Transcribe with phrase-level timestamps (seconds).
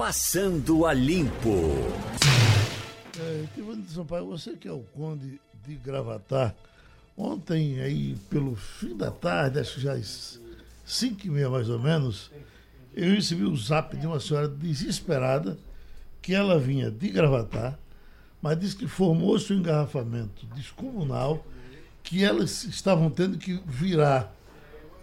[0.00, 1.74] Passando a Limpo.
[3.18, 6.54] É, Tivani de Sampaio, você que é o conde de Gravatar,
[7.14, 10.40] ontem aí pelo fim da tarde, acho que já às
[10.86, 12.30] 5 e meia mais ou menos,
[12.94, 15.58] eu recebi o um zap de uma senhora desesperada
[16.22, 17.78] que ela vinha de Gravatar,
[18.40, 21.44] mas disse que formou-se um engarrafamento descomunal
[22.02, 24.34] que elas estavam tendo que virar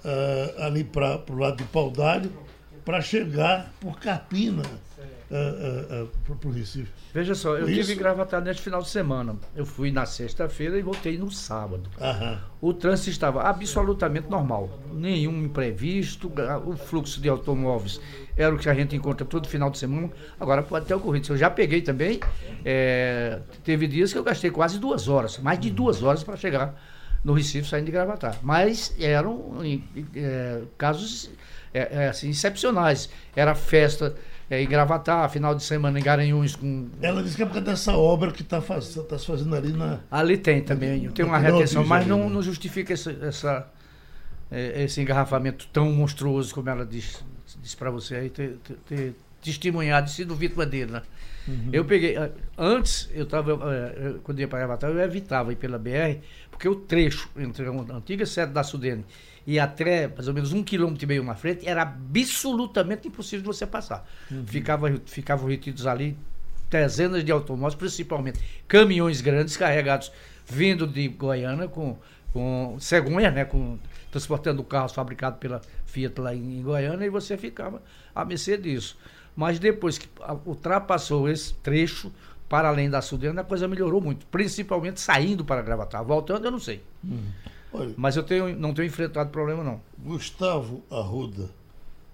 [0.04, 2.48] uh, ali para o lado de Paudalho
[2.88, 6.90] para chegar por Carpina uh, uh, para o Recife.
[7.14, 7.82] Veja só, eu Isso.
[7.82, 9.36] tive em Gravatar neste final de semana.
[9.54, 11.90] Eu fui na sexta-feira e voltei no sábado.
[12.00, 12.40] Aham.
[12.62, 14.80] O trânsito estava absolutamente normal.
[14.94, 16.32] Nenhum imprevisto,
[16.66, 18.00] o fluxo de automóveis
[18.38, 20.10] era o que a gente encontra todo final de semana.
[20.40, 21.34] Agora pode ter ocorrido.
[21.34, 22.22] Eu já peguei também.
[22.64, 26.82] é, teve dias que eu gastei quase duas horas, mais de duas horas para chegar
[27.22, 28.38] no Recife saindo de Gravatar.
[28.42, 29.58] Mas eram
[30.16, 31.30] é, casos
[31.74, 33.10] é, é, assim, excepcionais.
[33.36, 34.16] Era festa
[34.50, 37.70] é, em Gravatar, final de semana em Garanhuns com Ela disse que é por causa
[37.70, 40.00] dessa obra que está faz, tá se fazendo ali na.
[40.10, 42.30] Ali tem também, tem uma retenção, mas não, né?
[42.30, 43.68] não justifica esse, essa,
[44.50, 47.18] eh, esse engarrafamento tão monstruoso como ela disse,
[47.62, 51.02] disse para você aí, ter, ter, ter testemunhado e sido vítima dele, né?
[51.46, 51.70] Uhum.
[51.74, 53.58] Eu peguei, eh, antes, eu estava,
[54.24, 58.26] quando ia para Avatar, eu evitava ir pela BR, porque o trecho entre a antiga
[58.26, 59.04] sede da Sudene
[59.48, 63.48] e até mais ou menos um quilômetro e meio na frente era absolutamente impossível de
[63.48, 64.06] você passar.
[64.30, 64.46] Uhum.
[64.46, 66.18] Ficava, ficavam retidos ali
[66.70, 70.12] dezenas de automóveis, principalmente caminhões grandes carregados
[70.46, 71.98] vindo de Goiânia com,
[72.34, 73.80] com cegonha, né, com,
[74.12, 77.82] transportando carros fabricados pela Fiat lá em, em Goiânia e você ficava
[78.14, 78.98] à mercê disso.
[79.34, 80.10] Mas depois que
[80.46, 82.12] ultrapassou esse trecho
[82.50, 86.04] para além da Sudene, a coisa melhorou muito, principalmente saindo para Gravatar.
[86.04, 86.82] Voltando, eu não sei.
[87.74, 89.82] Olha, Mas eu tenho, não tenho enfrentado problema, não.
[89.98, 91.50] Gustavo Arruda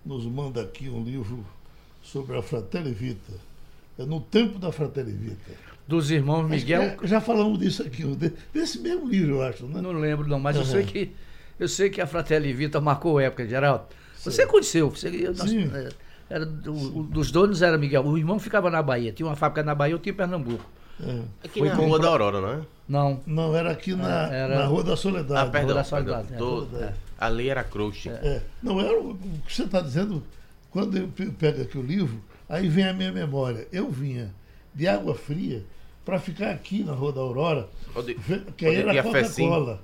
[0.06, 1.46] nos manda aqui um livro
[2.02, 3.34] sobre a Fratelli Vita.
[3.98, 5.52] É no tempo da Fratelli Vita.
[5.88, 9.82] Dos irmãos Miguel, Já, já falamos disso aqui, de- desse mesmo livro, eu acho, né?
[9.82, 10.68] não lembro não, mas eu Uhum.
[10.68, 11.12] sei que
[11.60, 13.86] eu sei que a Fratelli Vita marcou época, Geraldo.
[14.18, 15.70] Você conheceu, você, nós- Sim.
[15.74, 15.90] é,
[16.30, 18.04] era, do- dos donos era Miguel.
[18.06, 20.66] O irmão ficava na Bahia, tinha uma fábrica na Bahia, outro em Pernambuco.
[21.02, 21.22] É.
[21.46, 22.62] Aqui Foi na compra- Rua da Aurora, não é?
[22.88, 25.52] Não, Não, era aqui na, Era- na Rua da Ah, Soledade.
[25.52, 25.84] perdão, da perdão.
[25.84, 26.38] Soledade, é.
[26.38, 26.68] Tô-
[27.20, 28.08] Ali era Crush.
[28.10, 28.42] É.
[28.62, 29.18] Não, era o
[29.48, 30.22] que você está dizendo,
[30.70, 33.68] quando eu pe- pego aqui o livro, aí vem a minha memória.
[33.72, 34.34] Eu vinha
[34.76, 35.64] de água fria
[36.04, 38.16] para ficar aqui na Rua da Aurora, Onde-
[38.58, 39.02] que aí era.
[39.02, 39.82] Coca-Cola.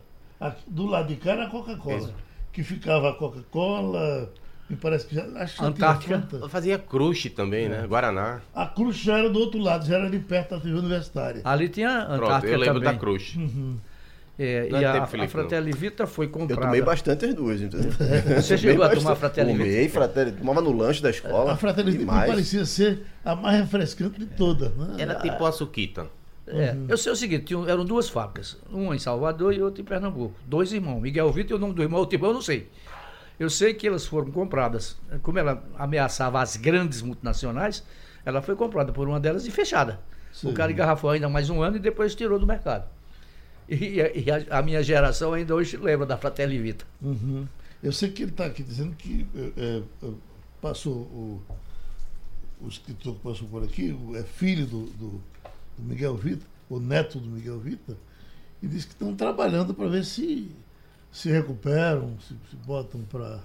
[0.67, 2.13] Do lado de cá era a Coca-Cola.
[2.51, 4.31] Que ficava a Coca-Cola,
[4.69, 5.23] me parece que já.
[5.35, 6.27] Acho que Antártica.
[6.31, 7.69] Eu fazia Crush também, É.
[7.69, 7.87] né?
[7.87, 8.41] Guaraná.
[8.53, 11.41] A Cruz já era do outro lado, já era ali perto da TV Universitária.
[11.43, 12.93] ali tinha Pronto, Antártica eu lembro também.
[12.93, 13.37] da Crush.
[14.41, 16.61] É, Não é e a, tempo, a Felipe, Fratelli Vita foi Eu comprada.
[16.61, 17.91] tomei bastante as duas, entendeu?
[18.41, 19.19] Você chegou a tomar bastante.
[19.19, 19.63] Fratelli Vita?
[19.65, 20.31] Tomei, Fratelli.
[20.31, 21.51] Tomava no lanche da escola.
[21.51, 24.73] A Fratelli Vita parecia ser a mais refrescante de todas.
[24.75, 24.95] Né?
[24.99, 26.07] Era tipo a Suquita.
[26.47, 29.85] É, Eu sei o seguinte, tinham- eram duas fábricas, uma em Salvador e outra em
[29.85, 30.33] Pernambuco.
[30.47, 32.69] Dois irmãos, Miguel Vitor e o nome do irmão, outro irmão eu não sei.
[33.39, 37.83] Eu sei que elas foram compradas, como ela ameaçava as grandes multinacionais,
[38.25, 39.99] ela foi comprada por uma delas e fechada.
[40.33, 40.49] Sim.
[40.49, 42.87] O cara engarrafou ainda mais um ano e depois tirou do mercado.
[43.67, 46.85] E, a- e a, a minha geração ainda hoje lembra da Fratelli Vita.
[47.01, 47.47] Uhum.
[47.81, 49.25] Eu sei que ele está aqui dizendo que
[49.55, 50.11] é, é,
[50.61, 51.41] passou o,
[52.61, 55.21] o escritor que passou por aqui, é filho do, do-
[55.77, 57.95] do Miguel Vita, o neto do Miguel Vita,
[58.61, 60.51] e disse que estão trabalhando para ver se
[61.11, 63.39] se recuperam, se, se botam para.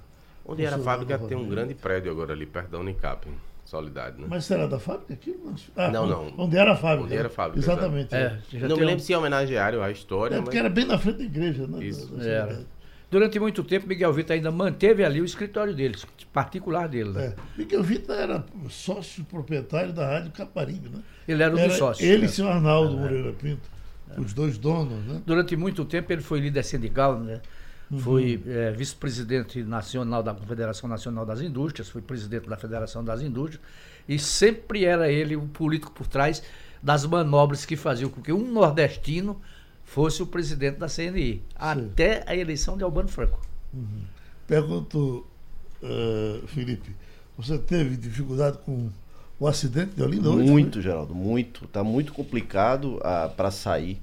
[0.47, 3.27] Onde era a fábrica tem um grande prédio agora ali, perto da Unicap.
[3.65, 4.27] Solidade, né?
[4.29, 5.55] Mas será da fábrica aquilo?
[5.75, 6.45] Ah, Não, onde- não.
[6.45, 7.05] Onde era a fábrica.
[7.07, 8.15] Onde era a fábrica, Exatamente.
[8.15, 10.69] É, já não me um- lembro se é homenageário à história, É, mas porque era
[10.69, 11.83] bem na frente da igreja, né?
[11.83, 12.07] Isso.
[12.15, 12.67] da- da Era.
[13.11, 15.97] Durante muito tempo, Miguel Vitor ainda manteve ali o escritório dele,
[16.31, 17.11] particular dele.
[17.11, 17.27] né?
[17.27, 17.35] É.
[17.57, 21.01] Miguel Vita era sócio proprietário da Rádio Caparibe, né?
[21.27, 22.07] Ele era um dos sócios.
[22.07, 22.29] Ele e né?
[22.29, 23.67] seu Arnaldo Moreira Pinto,
[24.19, 25.23] os dois donos, né?
[25.27, 27.41] Durante muito tempo ele foi líder sindical, né?
[27.91, 27.99] Uhum.
[27.99, 33.63] Foi eh, vice-presidente nacional da Confederação Nacional das Indústrias, foi presidente da Federação das Indústrias,
[34.09, 36.43] e sempre era ele o político por trás
[36.83, 39.41] das manobras que faziam com que um nordestino
[39.85, 43.41] fosse o presidente da CNI, até a eleição de Albano Franco.
[44.47, 45.27] Pergunto,
[45.83, 46.95] eh, Felipe,
[47.37, 48.91] você teve dificuldade com
[49.45, 50.51] o acidente de Olinda hoje?
[50.51, 51.69] Muito, Geraldo, muito.
[51.69, 52.99] Tá muito complicado
[53.37, 54.01] para sair.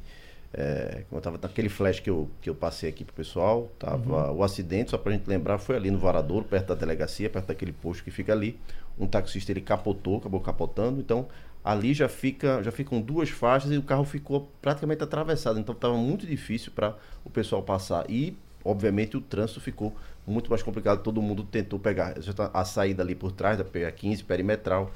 [0.54, 4.32] É, como eu tava naquele flash que eu, que eu passei aqui pro pessoal, tava
[4.32, 7.72] o acidente, só pra gente lembrar, foi ali no Varadouro, perto da delegacia, perto daquele
[7.72, 8.60] posto que fica ali.
[9.00, 11.28] Um taxista ele capotou, acabou capotando, então
[11.64, 15.96] ali já fica, já ficam duas faixas e o carro ficou praticamente atravessado, então estava
[15.96, 19.96] muito difícil para o pessoal passar e obviamente o trânsito ficou
[20.28, 24.26] muito mais complicado, todo mundo tentou pegar tá a saída ali por trás da PA15
[24.26, 24.92] perimetral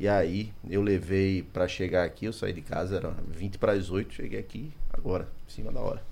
[0.00, 3.90] E aí eu levei para chegar aqui, eu saí de casa, era 20 para as
[3.90, 6.02] 8, cheguei aqui agora, em cima da hora.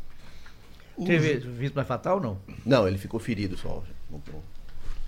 [1.07, 2.39] Teve vítima fatal ou não?
[2.67, 3.83] Não, ele ficou ferido só.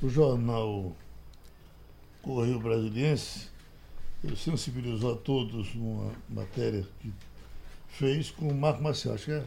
[0.00, 0.97] O jornal
[2.23, 3.49] Correio Brasiliense
[4.25, 7.12] ele sensibilizou a todos numa matéria que
[7.87, 9.15] fez com o Marco Marcial.
[9.15, 9.44] Acho que é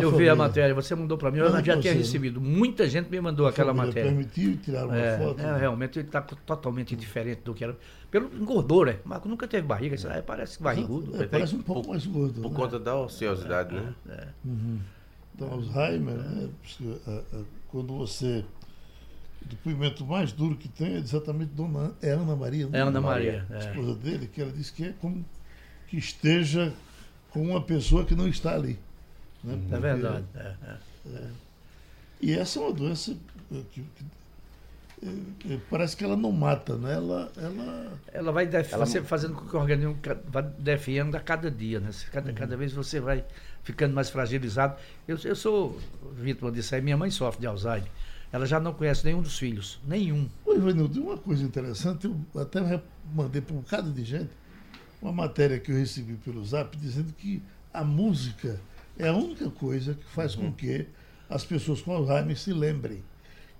[0.00, 2.40] eu vi a matéria, você mandou para mim, eu já tinha recebido.
[2.40, 4.10] Muita gente me mandou aquela matéria.
[4.10, 5.40] permitiu tirar uma é, foto?
[5.40, 7.76] É, realmente ele está totalmente diferente do que era.
[8.10, 8.98] Pelo engordou, né?
[9.04, 11.22] Marco nunca teve barriga, isso aí parece barrigudo.
[11.22, 12.40] É, parece um pouco mais gordo.
[12.40, 12.56] Por né?
[12.56, 13.94] conta da ociosidade, né?
[14.08, 14.28] É.
[14.44, 14.78] Uhum.
[15.34, 16.48] Então, Alzheimer, né?
[17.68, 18.44] quando você.
[19.40, 22.68] O depoimento mais duro que tem é exatamente Dona é Ana Maria.
[22.72, 23.44] É Ana Maria.
[23.50, 25.24] A esposa dele, que ela disse que é como
[25.88, 26.72] que esteja
[27.30, 28.78] com uma pessoa que não está ali.
[29.42, 29.58] Né?
[29.70, 30.24] É verdade.
[30.34, 30.78] É, é.
[31.14, 31.30] É.
[32.20, 33.16] E essa é uma doença
[33.70, 34.04] que, que
[35.04, 36.94] é, parece que ela não mata, né?
[36.94, 37.98] Ela, ela...
[38.12, 38.72] ela vai def...
[38.72, 38.86] ela...
[38.86, 39.98] Fazendo com que o organismo
[40.28, 41.90] vá definhando a cada dia, né?
[42.12, 42.34] Cada, uhum.
[42.36, 43.24] cada vez você vai
[43.64, 44.76] ficando mais fragilizado.
[45.08, 45.78] Eu, eu sou
[46.14, 47.90] vítima disso aí, minha mãe sofre de Alzheimer.
[48.32, 50.28] Ela já não conhece nenhum dos filhos, nenhum.
[50.46, 52.80] Oi, Ivanildo, uma coisa interessante, eu até
[53.12, 54.30] mandei para um bocado de gente
[55.02, 57.42] uma matéria que eu recebi pelo Zap dizendo que
[57.74, 58.60] a música
[59.02, 60.86] é a única coisa que faz com que
[61.28, 63.02] as pessoas com Alzheimer se lembrem.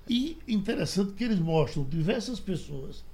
[0.08, 3.04] E interessante que eles mostram diversas pessoas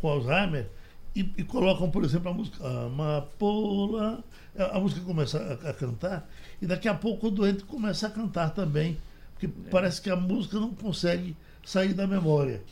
[0.00, 0.68] com Alzheimer
[1.14, 4.22] e, e colocam, por exemplo, a música Amapola.
[4.56, 6.28] A música começa a, a, cantar
[6.60, 8.98] e daqui a pouco o doente começa a cantar também,
[9.32, 9.70] porque é.
[9.70, 12.62] parece que a música não consegue sair da memória.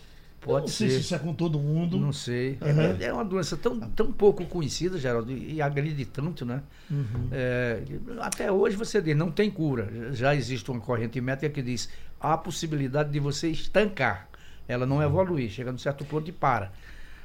[0.47, 0.89] Pode não ser.
[0.89, 1.99] sei se isso é com todo mundo.
[1.99, 2.59] Não sei.
[2.63, 3.01] Uhum.
[3.01, 6.63] É, é, uma doença tão, tão pouco conhecida, Geraldo, e agride tanto, né?
[6.91, 7.29] Uhum.
[7.33, 7.83] É,
[8.21, 9.91] até hoje você diz, não tem cura.
[10.13, 11.89] Já existe uma corrente médica que diz
[12.21, 14.29] há a possibilidade de você estancar.
[14.69, 15.03] Ela não uhum.
[15.03, 16.73] evoluir, chega num certo ponto e para.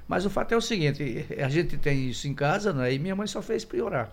[0.08, 2.94] Mas o fato é o seguinte, a gente tem isso em casa, né?
[2.94, 4.12] E minha mãe só fez piorar.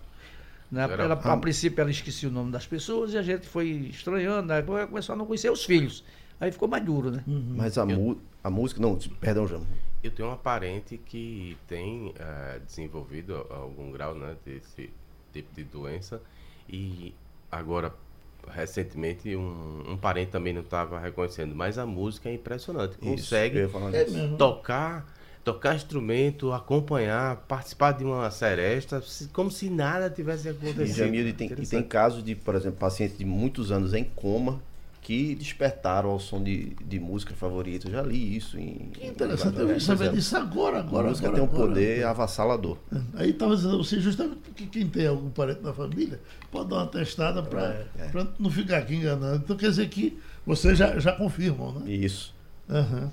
[0.70, 0.82] Né?
[0.82, 4.62] Ela, a princípio ela esquecia o nome das pessoas e a gente foi estranhando, né?
[4.62, 6.04] começou a não conhecer os filhos.
[6.40, 7.24] Aí ficou mais duro, né?
[7.26, 7.54] Uhum.
[7.56, 9.66] Mas a, eu, a música, não, perdão, João.
[10.02, 14.90] Eu tenho uma parente que tem é, desenvolvido algum grau né, desse
[15.32, 16.20] tipo de doença
[16.68, 17.14] e
[17.50, 17.92] agora
[18.46, 22.96] recentemente um, um parente também não estava reconhecendo, mas a música é impressionante.
[22.96, 25.06] Consegue é tocar
[25.44, 29.02] tocar instrumento, acompanhar, participar de uma seresta,
[29.32, 31.14] como se nada tivesse acontecido.
[31.14, 34.60] E, tem, e tem casos de, por exemplo, pacientes de muitos anos em coma
[35.00, 37.88] que despertaram ao som de, de música favorita.
[37.88, 38.90] Eu já li isso em.
[38.92, 41.06] Que interessante, eu vim saber disso agora, agora.
[41.06, 41.68] A música agora, tem um agora.
[41.68, 42.78] poder avassalador.
[43.14, 46.86] Aí estava dizendo você, justamente porque quem tem algum parente na família pode dar uma
[46.86, 48.26] testada para é, é.
[48.38, 49.36] não ficar aqui enganando.
[49.36, 51.90] Então quer dizer que vocês já, já confirmam, né?
[51.90, 52.34] Isso.
[52.68, 53.10] Uhum.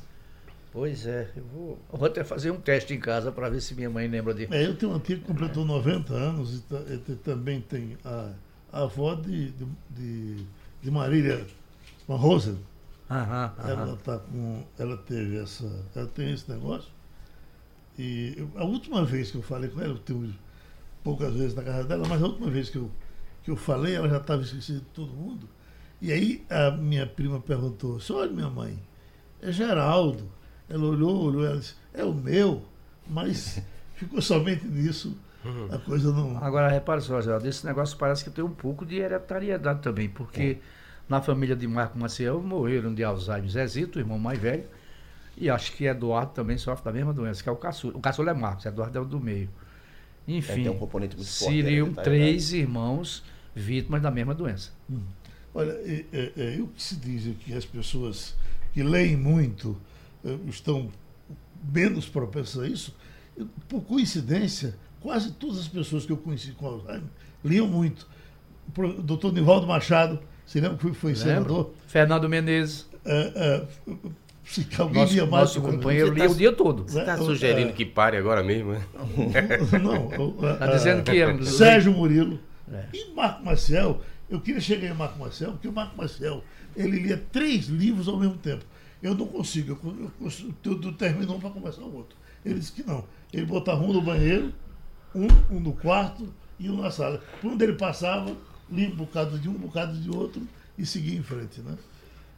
[0.76, 3.74] Pois é, eu vou, eu vou até fazer um teste em casa para ver se
[3.74, 4.54] minha mãe lembra de.
[4.54, 6.62] É, eu tenho uma tia que completou 90 anos
[7.08, 8.32] e também tem a,
[8.74, 10.46] a avó de, de, de,
[10.84, 11.46] de Marília
[12.08, 12.58] uma Rosa.
[13.10, 13.70] Aham, aham.
[13.70, 14.64] Ela tá com.
[14.78, 15.86] Ela teve essa.
[15.96, 16.92] Ela tem esse negócio.
[17.98, 20.34] E eu, a última vez que eu falei com ela, eu tenho
[21.04, 22.92] poucas vezes na casa dela, mas a última vez que eu,
[23.44, 25.48] que eu falei, ela já estava esquecida de todo mundo.
[26.02, 28.78] E aí a minha prima perguntou, olha minha mãe,
[29.42, 30.30] é Geraldo.
[30.68, 32.64] Ela olhou, olhou, ela disse, é o meu,
[33.08, 33.62] mas
[33.96, 35.16] ficou somente nisso.
[35.46, 35.68] Uhum.
[35.72, 36.44] A coisa não.
[36.44, 40.60] Agora, repare só, Geraldo, esse negócio parece que tem um pouco de hereditariedade também, porque.
[40.72, 40.75] É
[41.08, 44.66] na família de Marco Maciel morreram de Alzheimer Zezito, o irmão mais velho,
[45.38, 47.98] e acho que Eduardo também sofre da mesma doença, que é o caçula.
[47.98, 49.50] O caçula é Marcos, Eduardo é o do meio.
[50.28, 52.04] Enfim, é, um componente muito forte, seriam né?
[52.04, 54.72] três irmãos vítimas da mesma doença.
[54.90, 55.02] Hum.
[55.54, 58.36] Olha, é, é, é, o que se diz é que as pessoas
[58.74, 59.80] que leem muito
[60.24, 60.92] é, estão
[61.72, 62.96] menos propensas a isso.
[63.70, 67.04] Por coincidência, quase todas as pessoas que eu conheci com Alzheimer
[67.44, 68.08] liam muito.
[68.76, 71.74] O doutor Nivaldo Machado, você lembra que foi, senador?
[71.88, 72.88] Fernando Menezes.
[73.04, 73.94] É, é,
[74.46, 75.30] se nosso, mais.
[75.30, 76.84] Nosso companheiro lia tá, o dia todo.
[76.84, 78.74] Você está sugerindo é, que pare agora mesmo?
[78.74, 78.84] Né?
[79.82, 80.10] Não.
[80.54, 81.46] Está dizendo que.
[81.46, 82.40] Sérgio Murilo.
[82.72, 82.86] É.
[82.94, 84.02] E Marco Maciel.
[84.30, 86.44] Eu queria chegar em Marco Maciel, porque o Marco Maciel
[86.76, 88.66] ele lia três livros ao mesmo tempo.
[89.02, 89.80] Eu não consigo.
[89.84, 90.32] Eu, eu,
[90.64, 92.18] eu, eu termino um para começar o outro.
[92.44, 93.04] Ele disse que não.
[93.32, 94.54] Ele botava um no banheiro,
[95.14, 97.22] um, um no quarto e um na sala.
[97.42, 98.36] Por onde ele passava,
[98.70, 100.42] lia um bocado de um, um bocado de outro
[100.78, 101.78] e seguia em frente, né?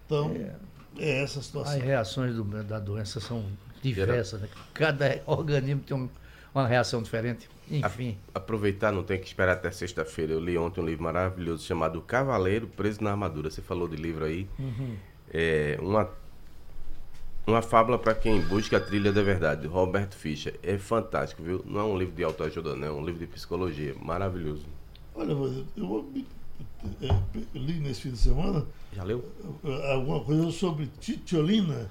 [0.06, 0.56] Então, é,
[0.98, 1.74] é essa a situação.
[1.74, 3.46] As reações do, da doença são
[3.82, 4.50] diversas, né?
[4.74, 6.10] Cada organismo tem um,
[6.54, 7.50] uma reação diferente.
[7.70, 8.18] Enfim.
[8.34, 10.34] A, aproveitar, não tem que esperar até sexta-feira.
[10.34, 13.50] Eu li ontem um livro maravilhoso chamado Cavaleiro Preso na Armadura.
[13.50, 14.48] Você falou de livro aí.
[14.58, 14.96] Uhum.
[15.34, 16.10] É, uma
[17.46, 20.60] Uma fábula para quem busca a trilha da verdade, Roberto Fischer.
[20.62, 21.64] É fantástico, viu?
[21.66, 23.96] Não é um livro de autoajuda, não, é um livro de psicologia.
[24.02, 24.66] Maravilhoso.
[25.18, 26.26] Olha, eu vou me-
[27.02, 27.08] é,
[27.58, 29.24] li nesse fim de semana Já leu?
[29.64, 31.90] é, alguma coisa sobre Titiolina.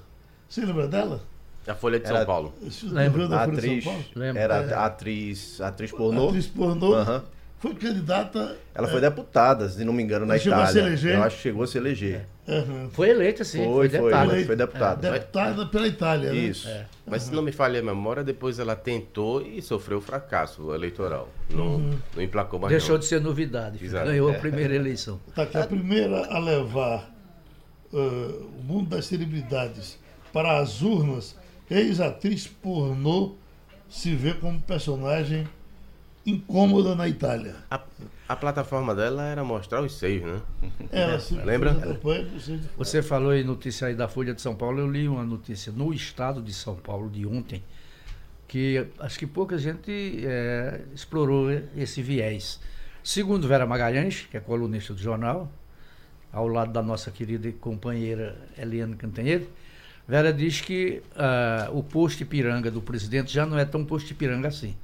[0.49, 1.21] Você lembra dela?
[1.67, 2.53] A Folha de Era- São Paulo.
[2.61, 4.05] Governo da A Folha de atriz, São Paulo?
[4.15, 4.41] Lembro.
[4.41, 4.73] era É.
[4.73, 6.29] a atriz, atriz pornô.
[6.29, 6.93] Atriz pornô.
[6.93, 7.23] Aham.
[7.59, 8.55] Foi candidata.
[8.75, 10.87] Ela foi deputada, se não me engano, na Ela chegou a se Itália.
[10.89, 11.15] eleger?
[11.15, 12.25] Eu acho que chegou a se eleger.
[12.47, 13.63] aham, Foi eleita, sim.
[13.63, 14.29] Foi, Foi, foi, deputada.
[14.29, 15.11] foi, foi deputada.
[15.11, 16.31] deputada pela Itália.
[16.33, 16.37] né?
[16.37, 16.69] Isso.
[17.05, 21.29] Mas se não me falha a memória, depois ela tentou e sofreu fracasso eleitoral.
[21.49, 21.79] Não,
[22.15, 22.99] não emplacou mais Deixou não.
[22.99, 23.83] de ser novidade.
[23.83, 24.05] Exato.
[24.05, 24.35] Ganhou É.
[24.35, 25.19] a primeira eleição.
[25.33, 27.09] Tá aqui, a primeira a levar
[27.91, 29.97] ah, o mundo das celebridades
[30.31, 31.35] para as urnas,
[31.71, 33.35] ex-atriz pornô
[33.89, 35.47] se vê como personagem
[36.27, 37.55] incômoda na Itália.
[37.71, 37.81] A,
[38.29, 40.41] a plataforma dela era mostrar os seios, né?
[40.91, 41.73] Ela se Lembra?
[41.73, 44.53] fez a campanha por ser de- Você falou em notícia aí da Folha de São
[44.53, 44.79] Paulo.
[44.79, 47.63] Eu li uma notícia no estado de São Paulo de ontem,
[48.47, 49.89] que acho que pouca gente
[50.25, 52.59] eh, explorou esse viés.
[53.03, 55.49] Segundo Vera Magalhães, que é colunista do jornal,
[56.31, 59.47] ao lado da nossa querida companheira Eliane Cantanhede,
[60.05, 64.49] Vera diz que ah, o posto Ipiranga do presidente já não é tão posto Ipiranga
[64.49, 64.75] assim.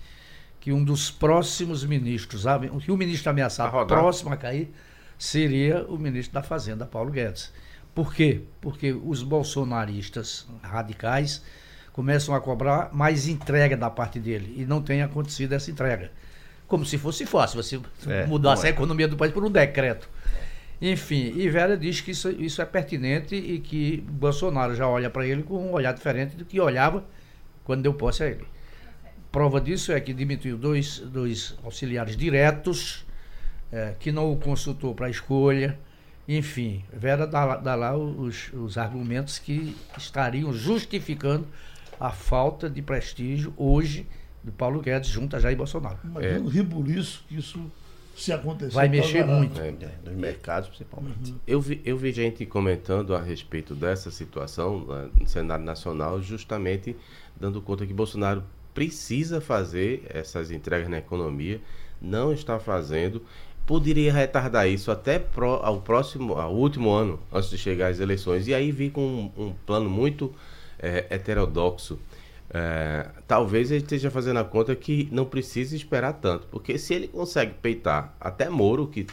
[0.64, 2.46] Que um dos próximos ministros,
[2.86, 4.74] que o ministro ameaçado A próximo a cair,
[5.20, 7.52] seria o ministro da Fazenda, Paulo Guedes.
[7.94, 8.44] Por quê?
[8.62, 11.44] Porque os bolsonaristas radicais
[11.92, 16.10] começam a cobrar mais entrega da parte dele e não tem acontecido essa entrega.
[16.66, 18.70] Como se fosse fácil você É, mudasse é.
[18.70, 20.10] a economia do país por um decreto.
[20.82, 25.28] Enfim, e Vera diz que isso, isso é pertinente e que Bolsonaro já olha para
[25.28, 27.04] ele com um olhar diferente do que olhava
[27.66, 28.53] quando deu posse a ele.
[29.34, 33.04] Prova disso é que demitiu dois, dois auxiliares diretos,
[33.72, 35.78] eh, que não o consultou para a escolha.
[36.28, 41.48] Enfim, Vera dá, lá- dá lá os, os argumentos que estariam justificando
[42.00, 44.06] a falta de prestígio hoje
[44.44, 45.98] do Paulo Guedes junto a Jair Bolsonaro.
[46.04, 47.60] Imagina o ribuliço que isso
[48.16, 48.72] se acontecer.
[48.76, 49.60] Vai mexer muito.
[49.60, 49.70] É.
[49.70, 51.34] É, nos mercados, principalmente.
[51.48, 56.96] Eu vi, eu vi gente comentando a respeito dessa situação né, no cenário nacional, justamente
[57.36, 61.62] dando conta que Bolsonaro precisa fazer essas entregas na economia,
[62.02, 63.22] não está fazendo,
[63.66, 68.48] poderia retardar isso até pro, ao próximo, ao último ano, antes de chegar às eleições,
[68.48, 70.34] e aí vir com um, um plano muito
[70.80, 72.00] eh, heterodoxo.
[72.56, 77.08] É, talvez ele esteja fazendo a conta que não precisa esperar tanto, porque se ele
[77.08, 79.08] consegue peitar até Moro, que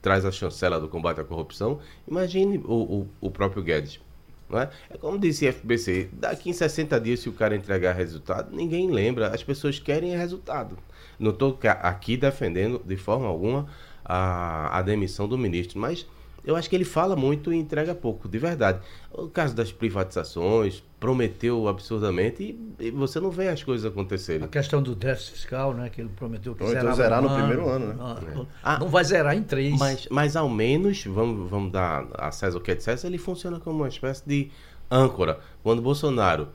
[0.00, 4.00] traz a chancela do combate à corrupção, imagine o, o, o próprio Guedes.
[4.48, 4.70] Não é?
[4.90, 9.28] é como disse FBC, daqui em 60 dias, se o cara entregar resultado, ninguém lembra,
[9.28, 10.78] as pessoas querem resultado.
[11.18, 13.66] Não estou aqui defendendo de forma alguma
[14.04, 16.06] a, a demissão do ministro, mas
[16.46, 18.78] eu acho que ele fala muito e entrega pouco, de verdade.
[19.12, 22.42] O caso das privatizações, prometeu absurdamente
[22.78, 24.44] e, e você não vê as coisas acontecerem.
[24.44, 25.90] A questão do déficit fiscal, né?
[25.90, 27.36] Que ele prometeu que zerava zerar no ano.
[27.36, 27.94] primeiro ano, né?
[28.34, 28.78] Não, Ah.
[28.78, 29.76] não vai zerar em três.
[29.78, 33.18] Mas, mas ao menos, vamos, vamos dar a César o que é de César, ele
[33.18, 34.50] funciona como uma espécie de
[34.90, 35.40] âncora.
[35.62, 36.48] Quando Bolsonaro,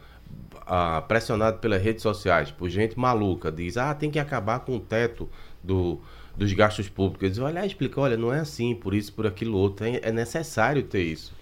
[0.65, 4.79] ah, pressionado pelas redes sociais, por gente maluca, diz, ah, tem que acabar com o
[4.79, 5.29] teto
[5.63, 5.99] do,
[6.37, 7.23] dos gastos públicos.
[7.37, 9.99] Ele vai lá e explica, olha, não é assim, por isso, por aquilo outro, é,
[10.03, 11.33] é necessário ter isso.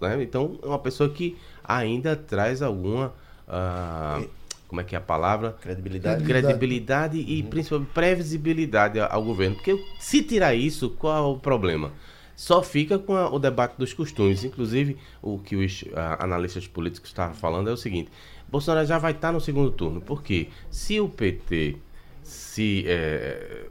[0.00, 0.22] né?
[0.22, 3.12] Então, é uma pessoa que ainda traz alguma...
[3.48, 4.22] ah,
[4.68, 5.56] como é que é a palavra?
[5.60, 6.22] Credibilidade.
[6.24, 7.18] Credibilidade.
[7.18, 9.56] e principalmente previsibilidade ao governo.
[9.56, 11.92] Porque se tirar isso, qual é o problema?
[12.36, 14.44] Só fica com a- o debate dos costumes.
[14.44, 18.10] Inclusive, o que os ah, analistas políticos estavam falando é o seguinte:
[18.48, 20.00] Bolsonaro já vai estar no segundo turno.
[20.00, 20.48] Por quê?
[20.70, 21.76] Se o PT
[22.22, 23.66] se, eh,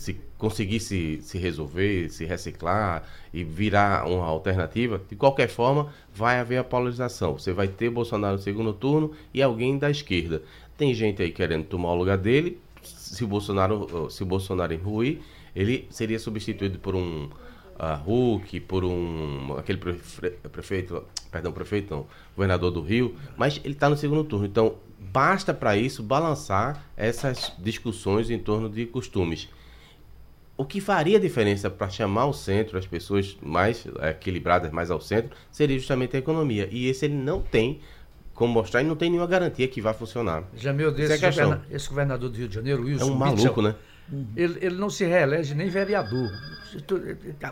[0.00, 6.40] se conseguir se, se resolver, se reciclar e virar uma alternativa, de qualquer forma, vai
[6.40, 7.34] haver a polarização.
[7.38, 10.42] Você vai ter Bolsonaro no segundo turno e alguém da esquerda.
[10.78, 12.58] Tem gente aí querendo tomar o lugar dele.
[12.82, 15.18] Se Bolsonaro, se o Bolsonaro ruir,
[15.54, 22.06] ele seria substituído por um uh, Hulk, por um aquele prefe- prefeito, perdão, prefeito não,
[22.34, 24.46] governador do Rio, mas ele está no segundo turno.
[24.46, 29.46] Então, basta para isso balançar essas discussões em torno de costumes.
[30.60, 35.00] O que faria diferença para chamar o centro, as pessoas mais eh, equilibradas mais ao
[35.00, 36.68] centro, seria justamente a economia.
[36.70, 37.80] E esse ele não tem
[38.34, 40.44] como mostrar e não tem nenhuma garantia que vai funcionar.
[40.54, 41.48] Jamil, é desse questão.
[41.50, 43.74] governa- esse governador do Rio de Janeiro, É Wilson um Witzel, maluco, né?
[44.36, 46.30] Ele, ele não se reelege nem vereador.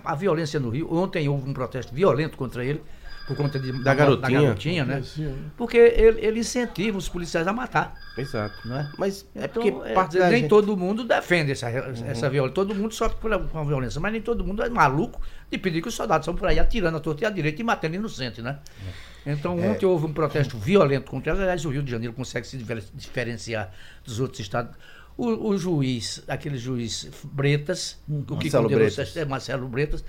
[0.04, 2.82] A violência no Rio, ontem houve um protesto violento contra ele,
[3.28, 4.42] por conta de, Da garotinha.
[4.42, 4.98] garotinha, né?
[5.00, 5.52] Esse ano.
[5.56, 8.66] Porque ele, ele incentiva os policiais a matar, Exato.
[8.66, 8.90] não é?
[8.98, 12.54] Mas é Então, porque é, parte da nem gente- todo mundo defende essa, essa violência.
[12.54, 15.20] Todo mundo sofre por, com a violência, mas nem todo mundo é maluco
[15.50, 17.64] de pedir que os soldados são por aí atirando a torta e à direita e
[17.64, 18.58] matando inocente, né?
[19.26, 21.42] Então, ontem houve um protesto violento contra ela.
[21.42, 23.70] Aliás, o Rio de Janeiro consegue se difer- diferenciar
[24.04, 24.74] dos outros estados.
[25.16, 29.16] O, o juiz, aquele juiz Bretas, o que Marcelo condenou Bretas.
[29.16, 30.04] é, Marcelo Bretas,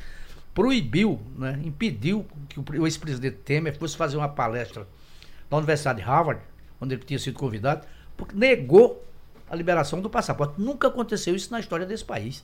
[0.60, 4.86] proibiu, né, impediu que o, pre- o ex-presidente Temer fosse fazer uma palestra
[5.50, 6.42] na Universidade de Harvard,
[6.82, 7.88] onde ele tinha sido convidado,
[8.18, 9.06] porque negou
[9.50, 10.56] a liberação do passaporte.
[10.60, 12.44] Nunca aconteceu isso na história desse país.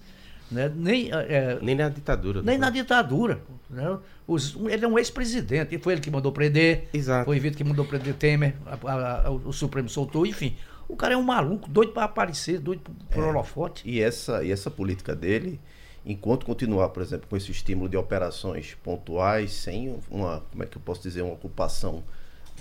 [0.50, 0.72] Né?
[0.76, 2.42] Nem, eh, Nem na ditadura.
[2.42, 2.66] nem né?
[2.66, 3.42] na ditadura.
[3.70, 3.98] né?
[4.28, 7.26] Os- ele é um ex-presidente, e foi ele que mandou prender, Exato.
[7.26, 10.56] foi Vitor que mandou prender Temer, a- a- a- o Supremo soltou, enfim.
[10.88, 13.90] O cara é um maluco, doido para aparecer, doido por, por holofote.
[13.90, 15.60] E essa, e essa política dele,
[16.06, 20.78] enquanto continuar, por exemplo, com esse estímulo de operações pontuais, sem uma, como é que
[20.78, 22.04] eu posso dizer, uma ocupação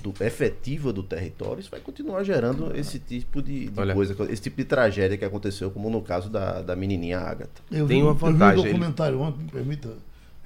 [0.02, 3.94] do, efetiva do território, isso vai continuar gerando esse tipo de, de Olha.
[3.94, 7.62] coisa, esse tipo de tragédia que aconteceu, como no caso da, da menininha Agatha.
[7.70, 9.96] Eu Tem vi, uma eu vi vantagem, um ele- documentário ontem, me permita,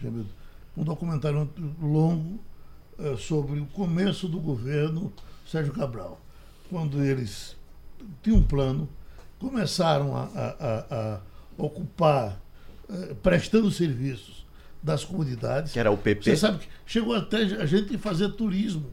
[0.02, 0.28] Jamildo,
[0.76, 2.38] um documentário ontem longo
[2.98, 5.12] eh, sobre o começo do governo
[5.46, 6.20] Sérgio Cabral.
[6.68, 7.56] Quando eles
[8.22, 8.88] tinham um plano,
[9.38, 10.84] começaram a, a- a-
[11.16, 11.20] a
[11.56, 12.38] ocupar,
[12.90, 14.46] eh, prestando serviços
[14.82, 15.72] das comunidades.
[15.72, 16.24] Que era o PP.
[16.24, 18.86] Você sabe que chegou até a gente fazer turismo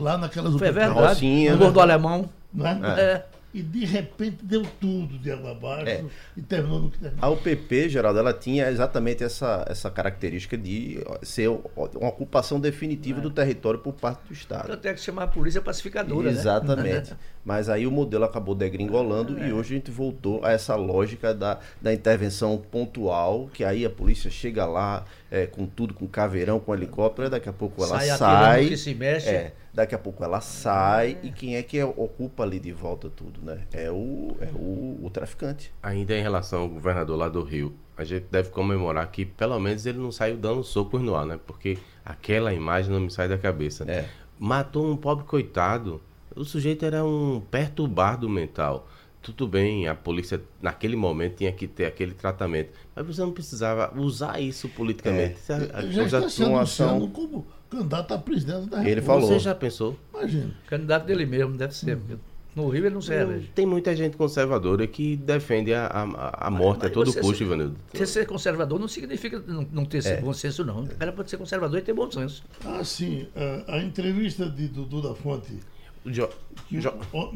[0.00, 1.08] lá naquelas Foi verdade.
[1.08, 1.64] Rocinha, o né?
[1.64, 2.28] gordo alemão.
[2.52, 2.80] não é?
[3.00, 3.26] É.
[3.54, 6.04] E de repente deu tudo de água abaixo É.
[6.36, 7.22] e terminou no que terminou.
[7.24, 13.30] A UPP, Geraldo, ela tinha exatamente essa, essa característica de ser uma ocupação definitiva do
[13.30, 14.68] território por parte do Estado.
[14.68, 16.38] Tanto é que chamar a polícia pacificadora, né?
[16.38, 17.14] Exatamente.
[17.44, 21.58] Mas aí o modelo acabou degringolando e hoje a gente voltou a essa lógica da,
[21.80, 26.74] da intervenção pontual, que aí a polícia chega lá é, com tudo, com caveirão, com
[26.74, 28.68] helicóptero, daqui a pouco ela Sai sai.
[28.68, 29.30] que se mexe.
[29.30, 33.08] é, daqui a pouco ela sai e quem é que é- ocupa ali de volta
[33.08, 33.60] tudo, né?
[33.72, 35.72] É o, é o, o traficante.
[35.82, 39.86] Ainda em relação ao governador lá do Rio, a gente deve comemorar que pelo menos
[39.86, 41.40] ele não saiu dando socos no ar, né?
[41.46, 43.90] Porque aquela imagem não me sai da cabeça.
[43.90, 44.04] É.
[44.38, 46.02] Matou um pobre coitado.
[46.36, 48.86] O sujeito era um perturbado mental.
[49.22, 52.70] Tudo bem, a polícia naquele momento tinha que ter aquele tratamento.
[52.94, 55.36] Mas você não precisava usar isso politicamente.
[55.72, 59.06] A- Ele já está se uma ação- como candidato a presidente da Ele República.
[59.06, 59.28] falou.
[59.28, 59.96] Você já pensou?
[60.12, 60.50] Imagina.
[60.66, 61.96] Candidato dele mesmo, deve ser.
[61.96, 62.16] porque
[62.54, 63.48] No Rio ele não se elege.
[63.54, 67.42] Tem muita gente conservadora que defende a, a, a morte mas a todo você- custo,
[67.44, 67.76] Ivanildo.
[67.94, 70.20] Você ser conservador não significa não, não ter É.
[70.20, 70.82] bom senso, não.
[70.82, 72.42] O cara pode ser conservador e ter bom senso.
[72.62, 73.26] Ah, sim.
[73.66, 75.60] A, a entrevista de Dudu da Fonte,
[76.06, 76.28] Jo-
[76.70, 76.94] Jo-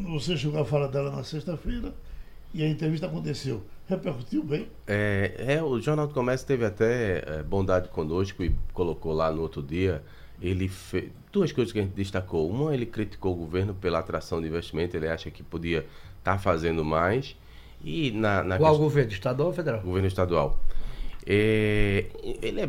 [0.09, 1.95] você chegou a falar dela na sexta-feira
[2.53, 3.63] e a entrevista aconteceu.
[3.89, 4.67] Repercutiu bem?
[4.87, 9.43] É, é, o Jornal do Comércio teve até é, bondade conosco e colocou lá no
[9.43, 10.03] outro dia.
[10.43, 12.51] Ele fez duas coisas que a gente destacou.
[12.51, 15.87] Uma, ele criticou o governo pela atração de investimento, ele acha que podia
[16.19, 17.37] estar fazendo mais.
[17.85, 19.13] E na, na Qual questão- governo?
[19.13, 19.81] Estadual ou federal?
[19.83, 20.59] governo estadual.
[21.25, 22.07] É,
[22.43, 22.69] ele é,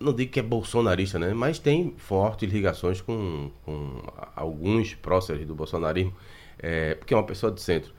[0.00, 1.34] não digo que é bolsonarista, né?
[1.34, 4.02] Mas tem fortes ligações com, com
[4.34, 6.14] alguns próceres do bolsonarismo,
[6.58, 7.92] é, porque é uma pessoa do centro.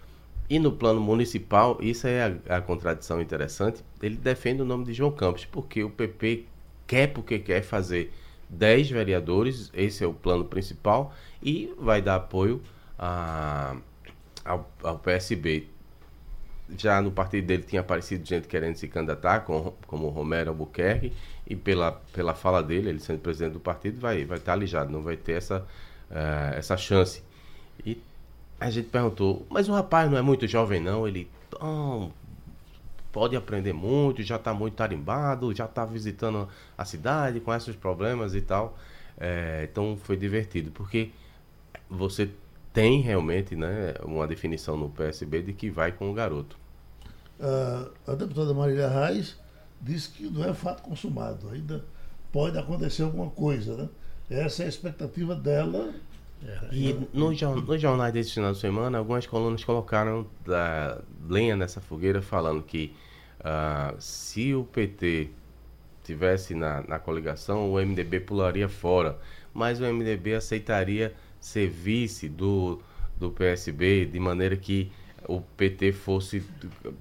[0.49, 4.93] E no plano municipal, isso é a, a contradição interessante, ele defende o nome de
[4.93, 6.45] João Campos, porque o PP
[6.87, 8.11] quer porque quer fazer
[8.49, 12.61] 10 vereadores, esse é o plano principal, e vai dar apoio
[12.97, 13.77] a,
[14.43, 15.67] ao, ao PSB
[16.77, 21.13] já no partido dele tinha aparecido gente querendo se candidatar, com- como Romero Albuquerque,
[21.47, 25.01] e pela, pela fala dele, ele sendo presidente do partido, vai vai estar alijado, não
[25.01, 25.65] vai ter essa,
[26.09, 27.23] eh, essa chance.
[27.85, 28.01] E
[28.59, 31.07] a gente perguntou, mas o rapaz não é muito jovem não?
[31.07, 31.29] Ele,
[31.61, 32.11] "Não,
[33.11, 38.33] pode aprender muito, já está muito tarimbado, já está visitando a cidade, conhece os problemas
[38.35, 38.77] e tal.
[39.19, 41.09] Eh, então foi divertido, porque
[41.89, 42.29] você
[42.73, 46.57] tem realmente né, uma definição no PSB de que vai com o garoto.
[47.41, 49.35] Ah, a deputada Marília Reis
[49.81, 51.49] disse que não é fato consumado.
[51.49, 51.83] Ainda
[52.31, 53.89] pode acontecer alguma coisa, né?
[54.29, 55.93] Essa é a expectativa dela.
[56.71, 60.99] E no, jor- nos jornais desse final de semana, algumas colunas colocaram da
[61.29, 62.95] lenha nessa fogueira falando que
[63.43, 65.29] ah, se o PT
[66.03, 69.17] tivesse na, na coligação, o MDB pularia fora.
[69.53, 72.79] Mas o MDB aceitaria ser vice do,
[73.17, 74.91] do PSB de maneira que
[75.27, 76.43] o PT fosse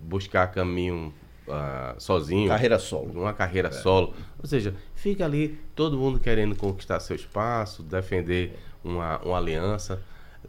[0.03, 1.13] buscar caminho
[1.49, 2.49] ah, sozinho.
[2.49, 3.21] Carreira solo.
[3.21, 4.15] Uma carreira solo.
[4.39, 10.01] Ou seja, fica ali todo mundo querendo conquistar seu espaço, defender uma, uma aliança.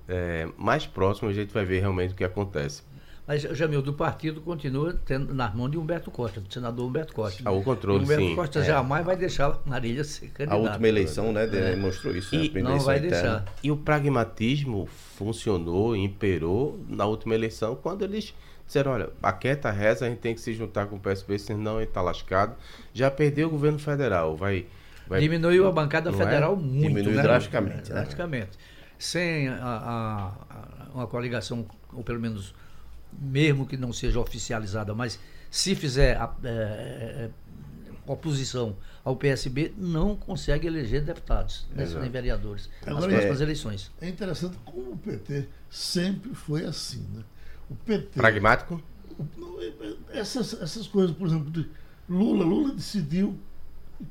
[0.08, 2.84] É, mais próximo a gente vai ver realmente o que acontece.
[3.32, 7.42] Mas, Jamil, do partido continua tendo nas mãos de Humberto Costa, do senador Humberto Costa.
[7.46, 8.36] Ah, o controle, Humberto sim.
[8.36, 8.64] Costa É.
[8.66, 10.62] jamais vai deixar Marília ser A candidato.
[10.62, 12.36] última eleição, né, demonstrou isso.
[12.36, 13.16] né, E a primeira não vai interna.
[13.40, 13.46] deixar.
[13.64, 18.34] E o pragmatismo funcionou, imperou na última eleição, quando eles
[18.66, 21.86] disseram, olha, a reza, a gente tem que se juntar com o PSB, senão ele
[21.86, 22.54] está lascado.
[22.94, 24.66] Já perdeu o governo federal, vai
[25.08, 26.14] Vai- Diminuiu a bancada é?
[26.14, 26.82] federal muito.
[26.88, 27.22] Diminuiu né?
[27.22, 27.96] drasticamente, né?
[27.96, 28.52] Drasticamente.
[29.00, 32.54] Sem a, a- a- uma coligação, ou pelo menos,
[33.20, 35.20] mesmo que não seja oficializada, mas
[35.50, 37.30] se fizer a- é, é,
[38.06, 43.92] oposição ao PSB, não consegue eleger deputados, né, nem vereadores, nas Agora, próximas é- eleições.
[44.02, 47.24] É interessante como o PT sempre foi assim, né?
[47.70, 48.20] O PT.
[48.20, 48.82] Pragmático?
[50.12, 51.68] É- Essas, essas coisas, por exemplo, de
[52.10, 53.38] Lula, Lula decidiu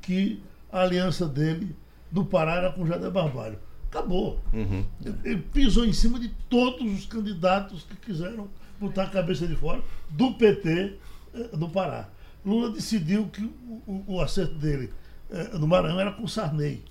[0.01, 1.75] que a aliança dele
[2.11, 3.59] no Pará era com Jader Barbalho.
[3.89, 4.39] Acabou.
[4.53, 4.85] Uhum.
[5.05, 8.49] Ele- Ele pisou em cima de todos os candidatos que quiseram
[8.81, 10.95] botar a cabeça de fora do PT
[11.33, 12.09] eh, no Pará.
[12.45, 14.91] Lula decidiu que o, o- acerto dele
[15.29, 16.83] eh, no Maranhão era com Sarney.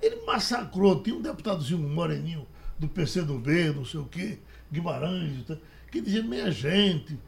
[0.00, 2.46] Ele massacrou, tinha um deputadozinho moreninho
[2.78, 4.38] do PCdoB, não sei o quê,
[4.72, 5.56] Guimarães, tá,
[5.90, 7.18] que dizia, minha gente,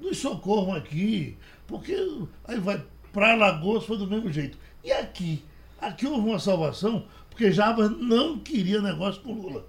[0.00, 1.96] nos socorram aqui, porque
[2.44, 4.56] aí vai para Alagoas foi do mesmo jeito.
[4.84, 5.42] E aqui?
[5.80, 9.66] Aqui houve uma salvação, porque Jabas não queria negócio com Lula.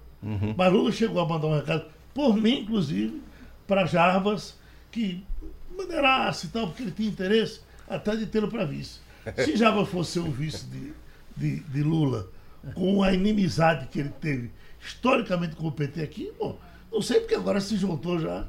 [0.56, 1.86] Mas Lula chegou a mandar um recado,
[2.18, 3.22] por mim, inclusive,
[3.64, 4.58] para Jarbas,
[4.90, 5.24] que
[5.70, 8.98] maneirasse e tal, porque ele tinha interesse até de tê-lo para vice.
[9.36, 10.92] Se Jarbas fosse o vice de,
[11.36, 12.28] de, de Lula,
[12.74, 14.50] com a inimizade que ele teve
[14.80, 16.58] historicamente com o PT aqui, bom,
[16.90, 18.44] não sei porque agora se juntou já,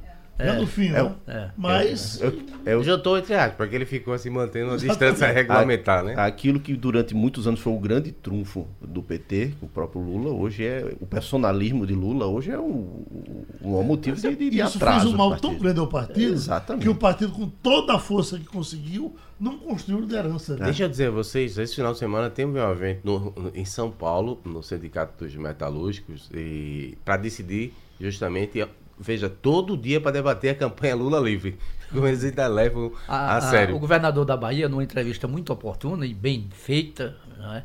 [0.45, 1.15] já no fim, é, né?
[1.27, 1.49] é.
[1.57, 2.31] Mas Eu,
[2.65, 6.15] eu, Eu estou entre aspas, porque ele ficou se mantendo uma distância regulamentar, né?
[6.17, 10.65] Aquilo que durante muitos anos foi o grande trunfo do PT, o próprio Lula, hoje
[10.65, 13.03] é o personalismo de Lula, hoje é um,
[13.61, 15.01] um motivo de, de, de isso atraso.
[15.01, 16.83] fez um mal tão grande ao partido Exatamente.
[16.83, 20.55] que o partido, com toda a força que conseguiu, não construiu liderança.
[20.55, 23.63] Deixa eu dizer a vocês, esse final de semana teve um evento no- no- em
[23.65, 28.65] São Paulo, no Sindicato dos Metalúrgicos, e para decidir justamente,
[28.99, 31.57] veja, todo dia para debater a campanha Lula livre.
[31.91, 33.75] Como eles ainda levam a, A- sério.
[33.75, 37.63] o governador da Bahia, numa entrevista muito oportuna e bem feita, né,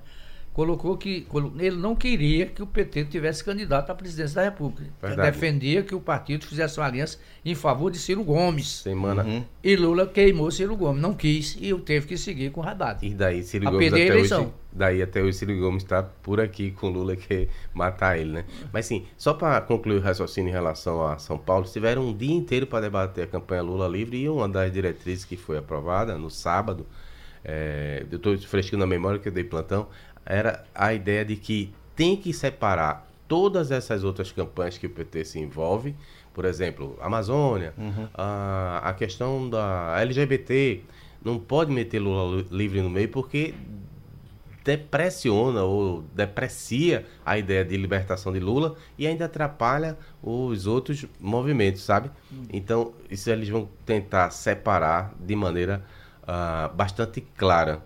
[0.54, 1.26] colocou que
[1.58, 4.82] ele não queria que o PT tivesse candidato à presidência da República.
[4.82, 5.32] Ele Verdade.
[5.32, 8.82] defendia que o partido fizesse uma aliança em favor de Ciro Gomes.
[8.82, 9.24] Semana.
[9.24, 9.44] Uhum.
[9.64, 13.04] E Lula queimou Ciro Gomes, não quis e eu teve que seguir com o Haddad.
[13.04, 14.54] E daí Ciro A Gomes até hoje, eleição.
[14.72, 18.44] daí até hoje Ciro Gomes está por aqui com Lula que matar ele, né?
[18.72, 22.32] Mas sim, só para concluir o raciocínio em relação a São Paulo, tiveram um dia
[22.32, 26.30] inteiro para debater a campanha Lula livre e uma das diretrizes que foi aprovada no
[26.30, 26.86] sábado,
[27.44, 29.88] é, eu estou fresquinho na memória que eu dei plantão,
[30.26, 35.24] era a ideia de que tem que separar todas essas outras campanhas que o PT
[35.24, 35.94] se envolve,
[36.32, 37.72] por exemplo, Amazônia,
[38.14, 40.82] a, a questão da LGBT,
[41.24, 43.54] não pode meter Lula li- livre no meio porque
[44.64, 51.82] depressiona ou deprecia a ideia de libertação de Lula e ainda atrapalha os outros movimentos,
[51.82, 52.10] sabe?
[52.52, 55.84] Então, isso eles vão tentar separar de maneira
[56.26, 57.82] ah, bastante clara,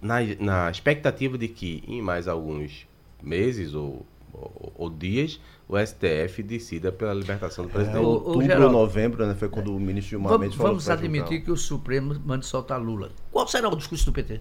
[0.00, 2.86] na, na expectativa de que em mais alguns
[3.22, 7.98] meses ou, ou, ou dias o STF decida pela libertação do É, presidente.
[8.04, 9.34] o- outubro ou Geraldo, novembro, né?
[9.34, 12.80] Foi quando o ministro Gilmar Vamos, Mendes falou vamos admitir que o Supremo mande soltar
[12.80, 13.10] Lula.
[13.32, 14.40] Qual será o discurso do PT?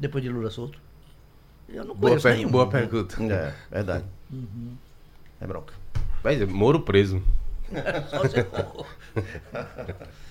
[0.00, 0.78] Depois de Lula solto?
[1.68, 2.50] Eu não Boa, conheço per- nenhum.
[2.50, 3.22] boa pergunta.
[3.22, 4.04] É, verdade.
[5.40, 5.74] É bronca.
[6.22, 7.22] Mas é, Moro preso.
[8.10, 8.86] Só se for.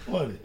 [0.08, 0.36] Olha,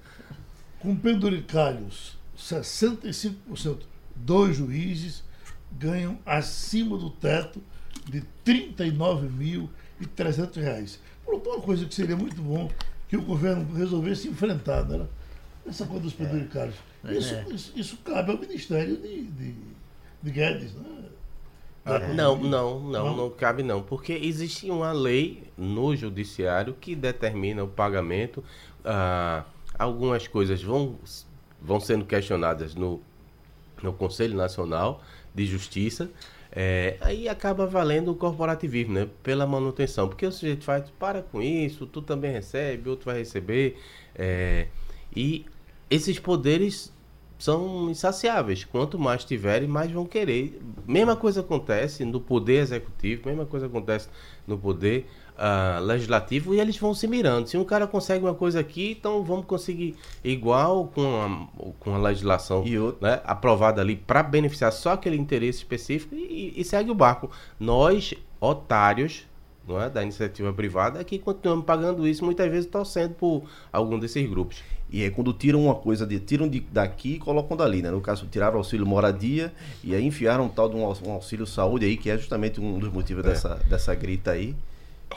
[0.80, 3.80] com penduricalhos, 65%
[4.14, 5.24] dos juízes
[5.72, 7.60] ganham acima do teto
[8.06, 11.00] de 39.300 reais.
[11.24, 12.70] Pronto, uma coisa que seria muito bom
[13.08, 15.06] que o governo resolvesse enfrentar, né?
[15.66, 16.74] Essa coisa dos penduricalhos.
[17.04, 17.44] Isso, É.
[17.50, 19.54] isso, isso cabe ao Ministério de, de,
[20.22, 20.84] de Guedes, né?
[21.84, 27.64] Da Não, não, não, não cabe não, porque existe uma lei no judiciário que determina
[27.64, 28.42] o pagamento.
[28.84, 29.44] ah,
[29.78, 30.98] algumas coisas vão,
[31.60, 33.00] vão sendo questionadas no,
[33.82, 35.02] no Conselho Nacional
[35.34, 36.10] de Justiça.
[36.52, 39.08] é, aí acaba valendo o corporativismo, né?
[39.22, 40.08] Pela manutenção.
[40.08, 43.78] Porque o sujeito faz, para com isso, tu também recebe, outro vai receber.
[44.14, 44.66] é,
[45.14, 45.44] e
[45.90, 46.92] esses poderes
[47.38, 48.64] são insaciáveis.
[48.64, 50.60] Quanto mais tiverem, mais vão querer.
[50.86, 54.08] Mesma coisa acontece no poder executivo, mesma coisa acontece
[54.46, 55.06] no poder
[55.38, 57.46] ah, legislativo e eles vão se mirando.
[57.48, 61.98] Se um cara consegue uma coisa aqui, então vamos conseguir igual com a, com a
[61.98, 66.94] legislação E né, aprovada ali para beneficiar só aquele interesse específico e, e segue o
[66.94, 67.30] barco.
[67.58, 69.26] Nós, otários,
[69.68, 74.62] é, da iniciativa privada, aqui continuamos pagando isso, muitas vezes torcendo por algum desses grupos.
[74.90, 77.90] E aí quando tiram uma coisa de tiram de, daqui e colocam dali, né?
[77.90, 79.52] No caso, tiraram o auxílio moradia
[79.84, 82.78] e aí enfiaram um tal de um, aux- auxílio saúde aí, que é justamente um
[82.78, 84.56] dos motivos dessa, dessa grita aí.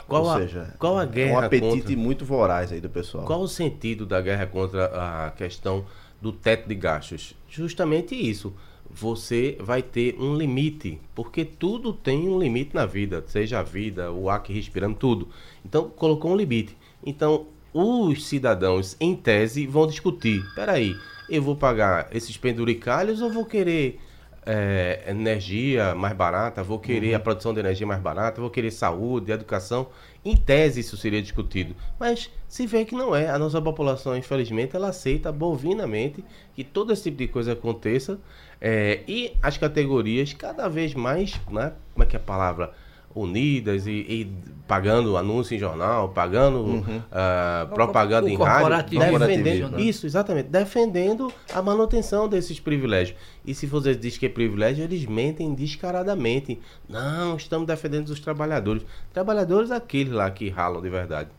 [0.08, 2.88] Qual Ou a- seja, qual a é guerra um apetite contra- muito voraz aí do
[2.88, 3.24] pessoal.
[3.26, 4.86] Qual o sentido da guerra contra
[5.26, 5.84] a questão
[6.20, 7.34] do teto de gastos?
[7.48, 8.52] Justamente isso.
[8.94, 14.12] você vai ter um limite, porque tudo tem um limite na vida, seja a vida,
[14.12, 15.28] o ar que respiramos, tudo.
[15.64, 16.76] Então, colocou um limite.
[17.02, 20.94] Então, os cidadãos, em tese, vão discutir: peraí,
[21.30, 23.98] eu vou pagar esses penduricalhos ou vou querer
[24.44, 27.16] é, energia mais barata, vou querer uhum.
[27.16, 29.88] a produção de energia mais barata, vou querer saúde, educação.
[30.24, 33.28] Em tese isso seria discutido, mas se vê que não é.
[33.28, 36.24] A nossa população, infelizmente, ela aceita bovinamente
[36.54, 38.18] que todo esse tipo de coisa aconteça
[38.60, 42.72] é, e as categorias cada vez mais, né, como é que é a palavra?
[43.14, 44.32] Unidas e, e,
[44.66, 46.98] pagando anúncio em jornal, pagando uhum.
[46.98, 53.18] uh, propaganda o, em rádio, defendendo, isso exatamente, defendendo a manutenção desses privilégios.
[53.44, 56.58] E se você diz que é privilégio, eles mentem descaradamente.
[56.88, 58.84] Não, estamos defendendo os trabalhadores.
[59.12, 61.30] Trabalhadores aqueles lá que ralam de verdade.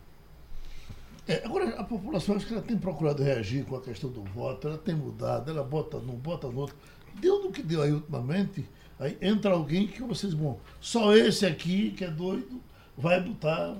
[1.26, 4.68] É, agora, a população acho que ela tem procurado reagir com a questão do voto,
[4.68, 6.76] ela tem mudado, ela bota num, bota no outro.
[7.18, 10.58] Deu no que deu aí ultimamente Aí entra alguém que vocês vão.
[10.80, 12.60] Só esse aqui, que é doido,
[12.96, 13.76] vai botar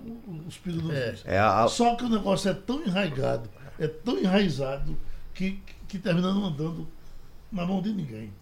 [0.46, 1.14] os pilos do é.
[1.24, 1.66] é a...
[1.68, 3.48] Só que o negócio é tão enraigado,
[3.78, 4.96] é tão enraizado,
[5.32, 6.86] que, que termina não andando
[7.50, 8.32] na mão de ninguém.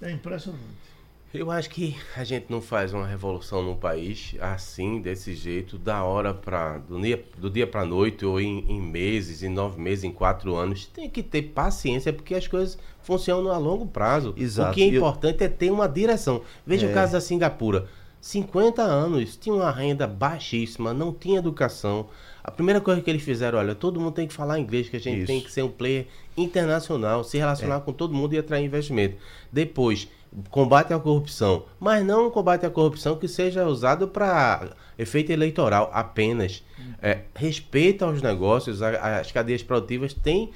[0.00, 0.91] É impressionante.
[1.34, 6.04] Eu acho que a gente não faz uma revolução num país assim, desse jeito, da
[6.04, 10.04] hora para do dia, do dia para noite, ou em, em, meses, em nove meses,
[10.04, 10.84] em quatro anos.
[10.84, 14.34] Tem que ter paciência, porque as coisas funcionam a longo prazo.
[14.36, 14.72] Exato.
[14.72, 15.46] O que é importante Eu...
[15.46, 16.42] é ter uma direção.
[16.66, 16.90] Veja é.
[16.90, 17.88] o caso da Singapura.
[18.20, 22.06] 50 anos, tinha uma renda baixíssima, não tinha educação.
[22.44, 25.00] A primeira coisa que eles fizeram, olha, todo mundo tem que falar inglês, que a
[25.00, 25.26] gente Isso.
[25.26, 27.80] tem que ser um player internacional, se relacionar é.
[27.80, 29.16] com todo mundo e atrair investimento.
[29.50, 30.08] Depois,
[30.50, 35.90] combate à corrupção, mas não um combate à corrupção que seja usado para efeito eleitoral
[35.92, 36.62] apenas.
[37.00, 40.50] É, respeito aos negócios, as cadeias produtivas têm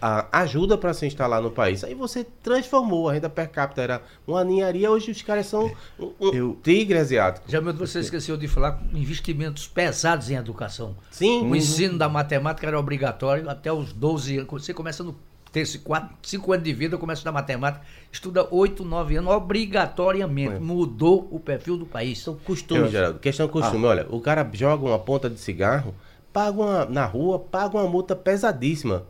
[0.00, 1.84] a ajuda para se instalar no país.
[1.84, 6.12] Aí você transformou a renda per capita, era uma ninharia, hoje os caras são um,
[6.18, 6.58] um Eu...
[6.62, 7.50] tigre asiático.
[7.50, 10.96] Já você esqueceu de falar investimentos pesados em educação.
[11.10, 11.46] Sim.
[11.46, 14.64] O ensino da matemática era obrigatório até os 12 anos.
[14.64, 15.14] Você começa no
[15.52, 20.56] ter quatro, cinco anos de vida, começa a estudar matemática, estuda oito, nove anos, obrigatoriamente.
[20.56, 20.58] É.
[20.58, 22.20] Mudou o perfil do país.
[22.20, 23.18] São costumes, Geraldo.
[23.18, 23.84] Questão de costume.
[23.86, 23.88] Ah.
[23.88, 25.94] Olha, o cara joga uma ponta de cigarro,
[26.32, 29.04] paga uma, na rua, paga uma multa pesadíssima.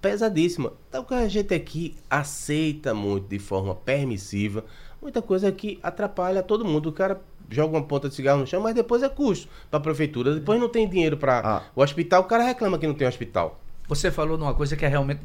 [0.00, 0.72] Pesadíssima.
[0.88, 4.64] Então a gente aqui aceita muito de forma permissiva,
[5.02, 6.90] muita coisa que atrapalha todo mundo.
[6.90, 9.82] O cara joga uma ponta de cigarro no chão, mas depois é custo para a
[9.82, 10.34] prefeitura.
[10.34, 11.62] Depois não tem dinheiro para ah.
[11.74, 13.58] o hospital, o cara reclama que não tem hospital.
[13.88, 15.20] Você falou numa coisa que é realmente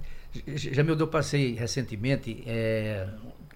[0.56, 3.08] já me deu passei recentemente é,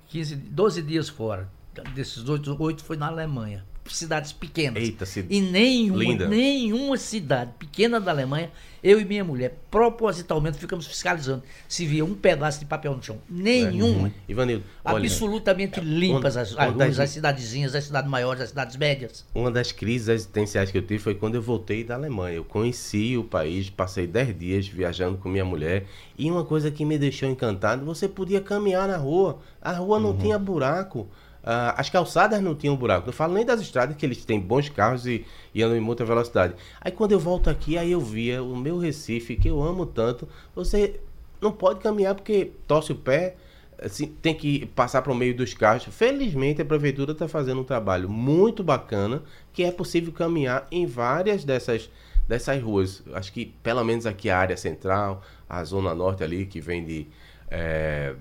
[0.07, 1.49] 15, 12 dias fora.
[1.95, 4.81] Desses oito, oito foi na Alemanha cidades pequenas.
[4.81, 8.49] Eita, e nenhuma, nenhuma cidade pequena da Alemanha,
[8.83, 13.17] eu e minha mulher, propositalmente ficamos fiscalizando se via um pedaço de papel no chão.
[13.29, 14.07] Nenhum.
[14.07, 18.75] É, Ivanildo, absolutamente olha, limpas as, as ruas, as cidadezinhas, as cidades maiores, as cidades
[18.75, 19.25] médias.
[19.33, 22.35] Uma das crises existenciais que eu tive foi quando eu voltei da Alemanha.
[22.35, 25.85] Eu conheci o país, passei 10 dias viajando com minha mulher,
[26.17, 29.39] e uma coisa que me deixou encantado, você podia caminhar na rua.
[29.61, 30.17] A rua não uhum.
[30.17, 31.07] tinha buraco.
[31.43, 33.05] Uh, as calçadas não tinham buraco.
[33.05, 36.05] Não falo nem das estradas, que eles têm bons carros e, e andam em muita
[36.05, 36.53] velocidade.
[36.79, 40.27] Aí quando eu volto aqui, aí eu via o meu Recife, que eu amo tanto.
[40.55, 41.01] Você
[41.41, 43.35] não pode caminhar porque torce o pé,
[43.81, 45.83] assim, tem que passar para o meio dos carros.
[45.83, 51.43] Felizmente a prefeitura está fazendo um trabalho muito bacana, que é possível caminhar em várias
[51.43, 51.89] dessas,
[52.25, 53.03] dessas ruas.
[53.13, 57.07] Acho que pelo menos aqui a área central, a zona norte ali, que vem de.
[57.51, 58.15] É,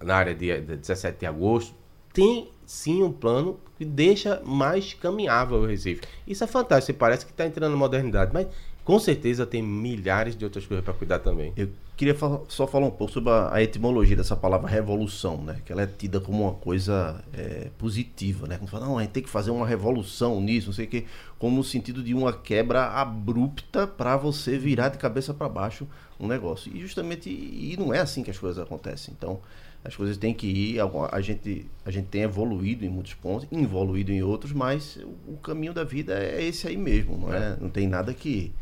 [0.00, 1.74] na área de, de 17 de agosto,
[2.18, 6.00] tem sim um plano que deixa mais caminhável o Recife.
[6.26, 8.48] Isso é fantástico, parece que está entrando na modernidade, mas
[8.84, 11.52] com certeza tem milhares de outras coisas para cuidar também.
[11.56, 12.16] Eu queria
[12.48, 15.60] só falar um pouco sobre a, etimologia dessa palavra revolução, né?
[15.64, 18.56] Que ela é tida como uma coisa é, positiva, né?
[18.56, 21.04] Como fala, não, a gente tem que fazer uma revolução nisso, não sei o quê,
[21.38, 25.86] como no sentido de uma quebra abrupta para você virar de cabeça para baixo
[26.18, 26.74] um negócio.
[26.74, 29.14] E justamente, e não é assim que as coisas acontecem.
[29.16, 29.40] Então,
[29.84, 30.80] as coisas têm que ir.
[31.10, 35.72] A gente, a gente tem evoluído em muitos pontos, evoluído em outros, mas o, caminho
[35.72, 37.56] da vida é esse aí mesmo, não é?
[37.60, 38.52] Não tem nada que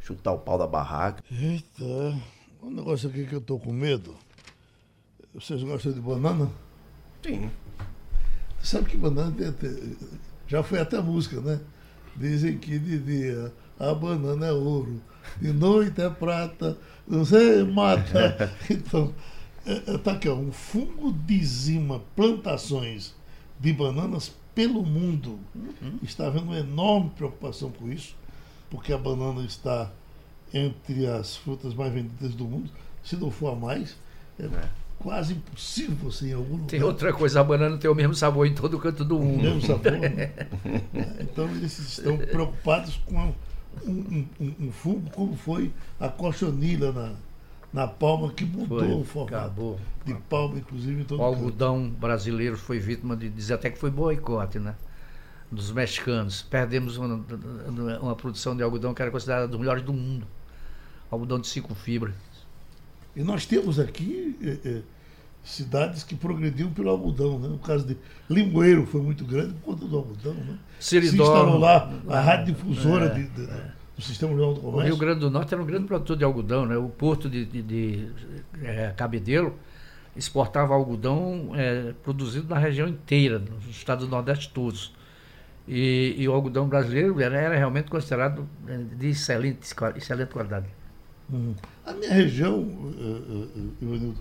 [0.00, 1.22] chutar o pau da barraca.
[1.30, 2.18] Eita,
[2.62, 4.14] um negócio aqui que eu tô com medo.
[5.34, 6.50] Vocês gostam de banana?
[7.22, 7.50] Sim.
[8.62, 9.96] Sabe que banana tem, tem,
[10.46, 11.60] já foi até música, né?
[12.14, 15.00] Dizem que de dia a banana é ouro,
[15.40, 18.52] de noite é prata, não sei, mata.
[18.70, 19.12] Então,
[19.64, 23.14] Está é, aqui, ó, um fungo dizima plantações
[23.60, 25.38] de bananas pelo mundo.
[25.54, 25.98] Uhum.
[26.02, 28.16] Está havendo uma enorme preocupação com isso,
[28.68, 29.88] porque a banana está
[30.52, 32.70] entre as frutas mais vendidas do mundo,
[33.04, 33.96] se não for a mais.
[34.38, 34.48] É,
[34.98, 36.66] quase impossível você em algum lugar.
[36.66, 39.42] Tem outra coisa, a banana tem o mesmo sabor em todo canto do O mundo.
[39.42, 39.92] mesmo sabor.
[39.92, 40.32] né?
[41.20, 43.34] Então eles estão preocupados com um,
[43.86, 47.12] um, um- um fungo como foi a cochonilha na,
[47.72, 49.80] na palma, que mudou Foi, o formato acabou.
[50.04, 51.34] de palma, inclusive, em todo O canto.
[51.36, 54.74] algodão brasileiro foi vítima de dizer até que foi boicote, né?
[55.50, 56.42] Dos mexicanos.
[56.42, 57.24] Perdemos uma,
[58.00, 60.26] uma produção de algodão que era considerada dos melhores do mundo.
[61.10, 62.14] Algodão de cinco fibras.
[63.14, 64.82] E nós temos aqui eh, eh,
[65.44, 67.48] cidades que progrediram pelo algodão, né?
[67.48, 67.96] No caso de
[68.30, 70.56] Limoeiro foi muito grande por conta do algodão, né?
[70.78, 73.46] Se Seridó, instalou lá a rádio difusora de- de-
[73.96, 74.96] do Sistema Jornal do O Rio Comércio.
[74.98, 76.76] Grande do Norte era um grande produtor de algodão, né?
[76.76, 78.08] O porto de, de, de,
[78.62, 79.54] eh, Cabedelo
[80.16, 84.94] exportava algodão eh, produzido na região inteira, nos estados do Nordeste todos.
[85.66, 89.60] E, e o algodão brasileiro era, era realmente considerado eh, de excelente,
[89.96, 90.66] excelente qualidade.
[91.30, 91.54] Uhum.
[91.86, 92.66] A minha região,
[92.98, 94.18] eh, eh, Ivanildo,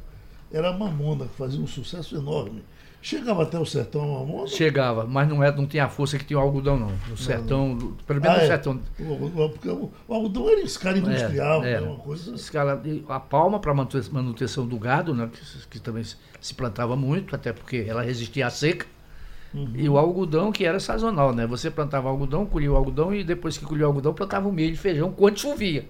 [0.54, 2.64] era a mamona, que fazia um sucesso enorme.
[3.04, 4.48] Chegava até o sertão a mamona.
[4.48, 6.92] Chegava, mas não, é, não tinha a força que tinha o algodão, não.
[7.10, 8.48] No sertão, do- pelo menos Ah, no é.
[8.48, 8.80] sertão.
[9.50, 11.82] Porque o, o algodão era em escala industrial, É, é.
[11.82, 11.88] né?
[11.88, 12.32] uma coisa.
[12.84, 17.52] De- a palma para manutenção do gado, né, que, que também se, plantava muito, até
[17.52, 18.86] porque ela resistia à seca.
[19.76, 21.46] E o algodão que era sazonal, né?
[21.46, 24.72] Você plantava algodão, colhia o algodão e depois que colhia o algodão plantava o milho
[24.74, 25.86] e feijão quando chovia.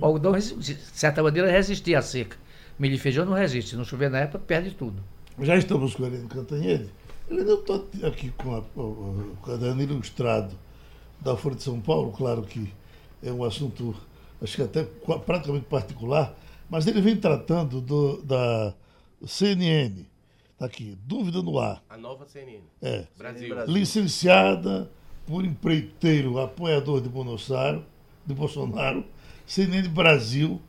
[0.00, 2.36] O algodão, de certa maneira, resistia à seca.
[2.80, 3.70] Milho e feijão não resiste.
[3.70, 5.02] Se não chover na época, perde tudo.
[5.38, 6.88] Já estamos com a Helene Cantanhede.
[7.30, 10.56] Helene, eu estou aqui com a- o, o caderno ilustrado
[11.20, 12.72] da Folha de São Paulo, claro que
[13.22, 13.94] é um assunto,
[14.42, 14.82] acho que até
[15.26, 16.34] praticamente particular,
[16.70, 18.74] mas ele vem tratando do, da
[19.26, 20.06] CNN.
[20.54, 21.82] Está aqui, dúvida no ar.
[21.90, 22.60] A nova CNN.
[22.80, 23.06] É.
[23.18, 23.48] Brasil.
[23.54, 23.74] Brasil.
[23.74, 24.90] licenciada
[25.26, 27.84] por empreiteiro apoiador de Bolsonaro,
[28.26, 29.04] de Bolsonaro,
[29.46, 30.60] CNN Brasil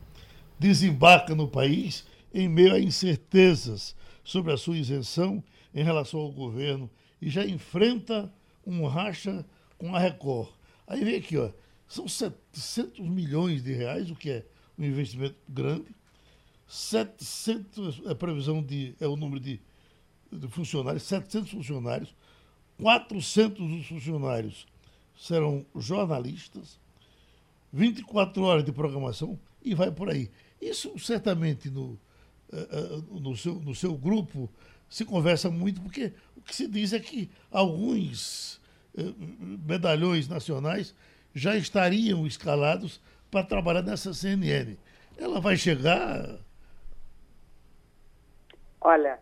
[0.62, 5.42] desembarca no país em meio a incertezas sobre a sua isenção
[5.74, 6.88] em relação ao governo
[7.20, 8.32] e já enfrenta
[8.64, 9.44] um racha
[9.76, 10.50] com a Record.
[10.86, 11.50] Aí vem aqui, ó,
[11.88, 14.46] são 700 milhões de reais, o que é
[14.78, 15.94] um investimento grande.
[16.68, 19.60] 700, a previsão de, é o número de,
[20.30, 22.14] de funcionários, 700 funcionários,
[22.80, 24.66] 400 dos funcionários
[25.18, 26.78] serão jornalistas,
[27.72, 30.30] 24 horas de programação e vai por aí.
[30.62, 31.98] Isso certamente no,
[32.52, 34.48] eh, eh, no, seu, no seu grupo
[34.88, 38.60] se conversa muito, porque o que se diz é que alguns
[38.96, 40.94] eh, medalhões nacionais
[41.34, 44.76] já estariam escalados para trabalhar nessa CNN.
[45.18, 46.38] Ela vai chegar.
[48.80, 49.18] Olha,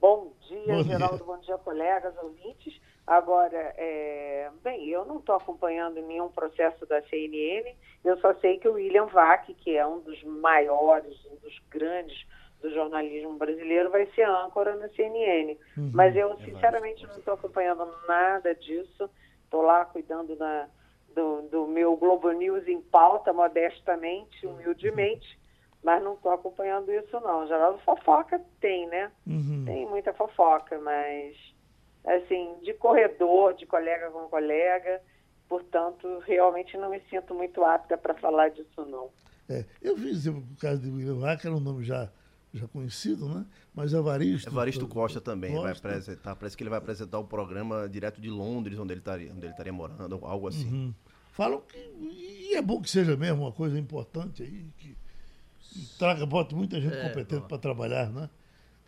[0.00, 0.92] bom dia, Bom dia.
[0.98, 2.79] Geraldo, bom dia, colegas, ouvintes.
[3.10, 8.68] Agora, é, bem, eu não estou acompanhando nenhum processo da CNN, eu só sei que
[8.68, 12.24] o William Vac, que é um dos maiores, um dos grandes
[12.62, 15.58] do jornalismo brasileiro, vai ser âncora na CNN.
[15.92, 19.10] Mas eu, sinceramente, não estou acompanhando nada disso.
[19.42, 20.68] Estou lá cuidando da,
[21.12, 25.36] do, do meu Globo News em pauta, modestamente, humildemente,
[25.82, 27.44] mas não estou acompanhando isso, não.
[27.48, 29.10] Geraldo, fofoca tem, né?
[29.26, 29.64] Uhum.
[29.66, 31.36] Tem muita fofoca, mas
[32.04, 35.00] assim, de corredor, de colega com colega,
[35.48, 39.10] portanto, realmente não me sinto muito apta para falar disso não.
[39.48, 42.08] É, eu vi exemplo, o caso de William Vaca, era um nome já,
[42.54, 43.44] já conhecido, né?
[43.74, 44.48] Mas Evaristo.
[44.48, 45.88] Evaristo Costa também vai Costa.
[45.88, 46.36] apresentar.
[46.36, 49.52] Parece que ele vai apresentar o programa direto de Londres, onde ele estaria, onde ele
[49.52, 50.68] estaria morando, algo assim.
[50.72, 50.94] Uhum.
[51.32, 51.78] Falam que.
[51.78, 54.96] E é bom que seja mesmo uma coisa importante aí, que,
[55.58, 58.30] que traga, bota muita gente É, competente para trabalhar, né?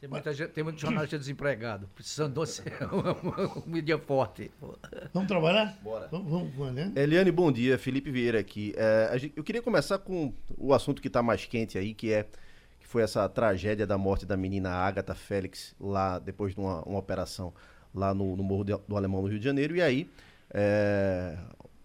[0.02, 4.50] Tem muita gente, tem muito jornalista desempregado, precisando de você, uma mídia forte.
[5.14, 5.78] Vamos trabalhar?
[5.80, 6.08] Bora.
[6.10, 6.28] Vamos?
[6.96, 7.78] Eliane, bom dia.
[7.78, 8.74] Felipe Vieira aqui.
[8.76, 12.12] É, a gente- eu queria começar com o assunto que está mais quente aí, que
[12.12, 12.26] é
[12.80, 16.98] que foi essa tragédia da morte da menina Agatha Félix, lá depois de uma, uma
[16.98, 17.54] operação
[17.94, 19.76] lá no, no Morro de- do Alemão, no Rio de Janeiro.
[19.76, 20.10] E aí
[20.52, 21.38] é,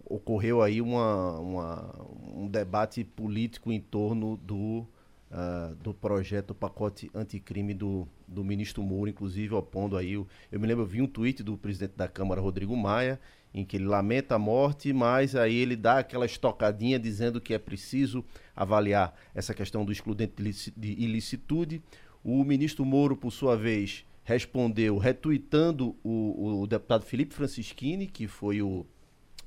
[0.04, 1.94] ocorreu aí uma, uma-
[2.34, 4.84] um debate político em torno do,
[5.30, 10.16] ah, do projeto pacote anticrime do, do ministro Moura, inclusive opondo aí.
[10.16, 13.20] o- Eu me lembro, eu vi um tweet do presidente da Câmara, Rodrigo Maia,
[13.52, 17.58] em que ele lamenta a morte, mas aí ele dá aquela estocadinha dizendo que é
[17.58, 18.24] preciso
[18.54, 20.34] avaliar essa questão do excludente
[20.76, 21.82] de ilicitude.
[22.22, 28.60] O ministro Moro, por sua vez, respondeu retuitando o, o deputado Felipe Francischini, que foi
[28.60, 28.84] o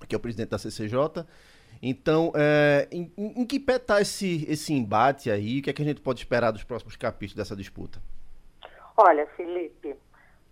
[0.07, 1.23] que é o presidente da CCJ.
[1.82, 5.59] Então, é, em, em- que pé está esse, esse embate aí?
[5.59, 7.99] O que é que a gente pode esperar dos próximos capítulos dessa disputa?
[8.95, 9.95] Olha, Felipe,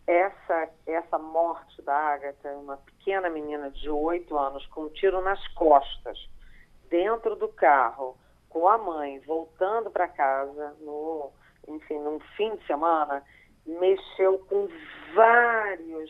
[0.07, 5.45] essa, essa morte da Agatha, uma pequena menina de oito anos com um tiro nas
[5.49, 6.17] costas,
[6.89, 8.17] dentro do carro,
[8.49, 11.32] com a mãe, voltando para casa no
[11.69, 13.23] enfim, num fim de semana,
[13.65, 14.67] mexeu com
[15.13, 16.09] várias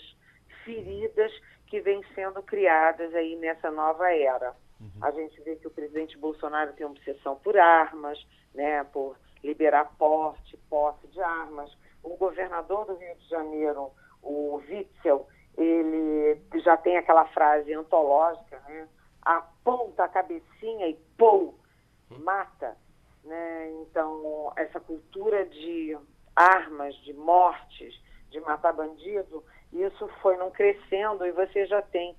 [0.63, 1.31] feridas
[1.67, 4.55] que vêm sendo criadas aí nessa nova era.
[4.79, 4.89] Uhum.
[5.01, 8.17] A gente vê que o presidente Bolsonaro tem obsessão por armas,
[8.53, 11.75] né, por liberar porte, posse de armas.
[12.03, 15.27] O governador do Rio de Janeiro, o Witzel,
[15.57, 18.87] ele já tem aquela frase antológica, né?
[19.21, 21.53] Aponta a cabecinha e pô,
[22.09, 22.77] mata.
[23.23, 23.71] Né?
[23.81, 25.97] Então, essa cultura de
[26.35, 32.15] armas, de mortes, de matar bandido, isso foi não crescendo e você já tem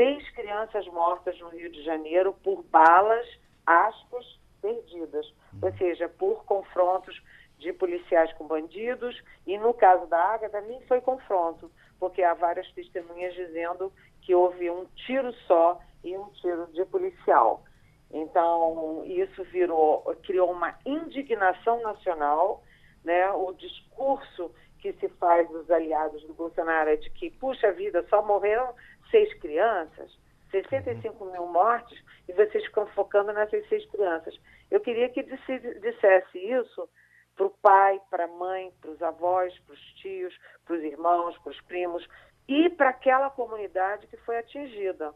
[0.00, 3.28] seis crianças mortas no Rio de Janeiro por balas,
[3.66, 4.24] aspas,
[4.62, 5.30] perdidas,
[5.60, 7.22] ou seja, por confrontos
[7.58, 12.66] de policiais com bandidos e no caso da Ágata nem foi confronto, porque há várias
[12.72, 13.92] testemunhas dizendo
[14.22, 17.62] que houve um tiro só e um tiro de policial.
[18.10, 22.64] Então, isso virou, criou uma indignação nacional,
[23.04, 23.30] né?
[23.32, 28.22] O discurso que se faz dos aliados do Bolsonaro é de que, puxa vida, só
[28.22, 28.74] morreram
[29.10, 30.16] seis crianças,
[30.50, 34.38] 65 mil mortes, e vocês ficam focando nessas seis crianças.
[34.70, 36.88] Eu queria que dissesse isso
[37.36, 41.38] para o pai, para a mãe, para os avós, para os tios, para os irmãos,
[41.38, 42.06] para os primos
[42.48, 45.14] e para aquela comunidade que foi atingida.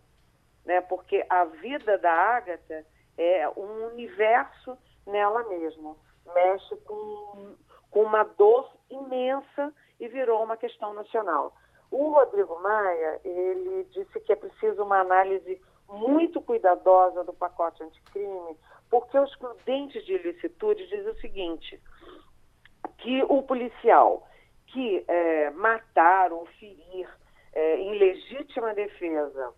[0.64, 0.80] Né?
[0.80, 2.84] Porque a vida da Ágata
[3.18, 5.96] é um universo nela mesma.
[6.34, 7.56] Mexe com,
[7.90, 11.54] com uma dor imensa e virou uma questão nacional.
[11.90, 18.56] O Rodrigo Maia, ele disse que é preciso uma análise muito cuidadosa do pacote anticrime,
[18.90, 21.80] porque os prudentes de ilicitude dizem o seguinte,
[22.98, 24.26] que o policial
[24.66, 27.08] que é, matar ou ferir
[27.52, 29.52] é, em legítima defesa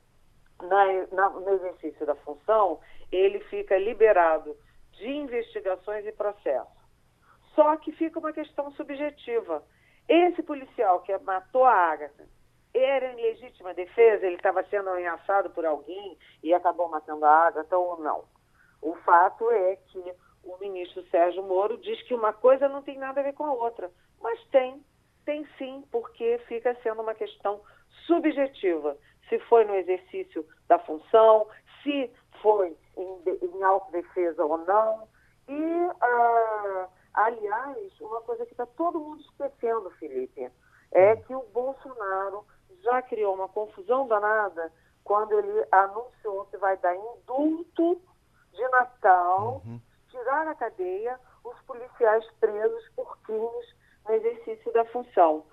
[0.63, 4.57] na, na, no exercício da função, ele fica liberado
[4.93, 6.77] de investigações e processos.
[7.55, 9.63] Só que fica uma questão subjetiva.
[10.09, 12.27] Esse policial que matou a Agatha
[12.73, 17.77] era em legítima defesa, ele estava sendo ameaçado por alguém e acabou matando a Agatha
[17.77, 18.25] ou não.
[18.83, 23.21] O fato é que o ministro Sérgio Moro diz que uma coisa não tem nada
[23.21, 23.91] a ver com a outra,
[24.21, 24.85] mas tem,
[25.25, 27.61] tem sim, porque fica sendo uma questão
[28.07, 28.97] subjetiva.
[29.29, 31.49] Se foi no exercício da função,
[31.83, 35.09] se foi em, em autodefesa ou não.
[35.49, 40.51] E, uh, aliás, uma coisa que está todo mundo esquecendo, Felipe,
[40.93, 42.45] é que o Bolsonaro
[42.83, 44.71] já criou uma confusão danada
[45.03, 48.01] quando ele anunciou que vai dar indulto
[48.53, 49.81] de Natal, uhum.
[50.11, 53.75] tirar da cadeia os policiais presos por crimes
[54.07, 55.45] no exercício da função.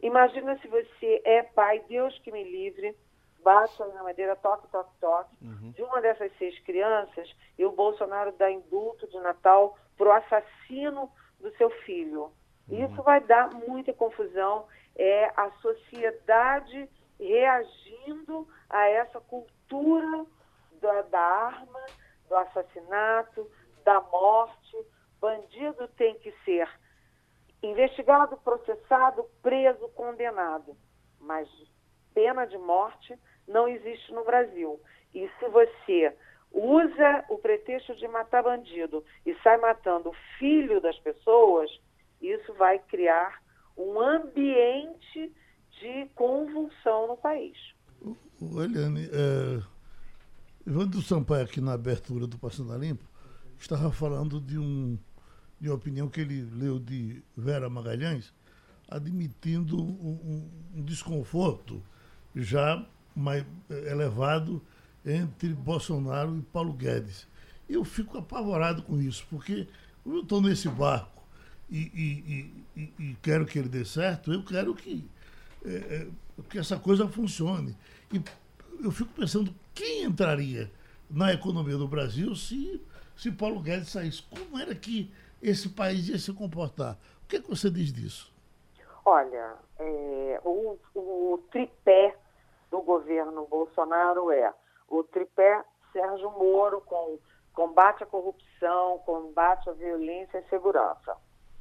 [0.00, 2.96] Imagina se você é pai, Deus que me livre,
[3.42, 5.72] bate na madeira, toque, toque, toque, uhum.
[5.72, 11.12] de uma dessas seis crianças e o Bolsonaro dá indulto de Natal para o assassino
[11.38, 12.32] do seu filho.
[12.68, 12.84] Uhum.
[12.84, 14.66] Isso vai dar muita confusão.
[14.96, 16.88] É a sociedade
[17.20, 20.26] reagindo a essa cultura
[20.80, 21.80] da, da arma,
[22.28, 23.48] do assassinato,
[23.84, 24.76] da morte.
[25.20, 26.68] Bandido tem que ser
[27.62, 30.76] investigado, processado, preso, condenado.
[31.20, 31.48] Mas
[32.12, 34.80] pena de morte não existe no Brasil.
[35.14, 36.16] E se você
[36.52, 41.70] usa o pretexto de matar bandido e sai matando o filho das pessoas,
[42.20, 43.42] isso vai criar
[43.76, 45.32] um ambiente
[45.80, 47.56] de convulsão no país.
[48.40, 49.62] Eliane, é,
[50.66, 53.04] Evandro Sampaio, aqui na abertura do Passando a Limpo,
[53.58, 54.98] estava falando de, um,
[55.60, 58.32] de uma opinião que ele leu de Vera Magalhães,
[58.88, 61.82] admitindo um, um desconforto
[62.34, 62.84] já
[63.14, 64.62] mais elevado
[65.04, 67.26] entre Bolsonaro e Paulo Guedes.
[67.68, 69.66] Eu fico apavorado com isso, porque
[70.04, 71.22] eu estou nesse barco
[71.70, 71.90] e,
[72.76, 75.08] e, e, e, quero que ele dê certo, eu quero que,
[75.64, 76.06] é, é,
[76.50, 77.76] que essa coisa funcione.
[78.12, 78.22] E
[78.84, 80.70] eu fico pensando quem entraria
[81.08, 82.80] na economia do Brasil se,
[83.16, 84.22] se Paulo Guedes saísse.
[84.22, 86.98] Como era que esse país ia se comportar?
[87.24, 88.30] O que, é que você diz disso?
[89.04, 92.14] Olha, é, o, o tripé
[92.70, 94.52] do governo Bolsonaro é
[94.92, 97.18] o tripé Sérgio Moro com
[97.54, 101.16] combate à corrupção, combate à violência e segurança.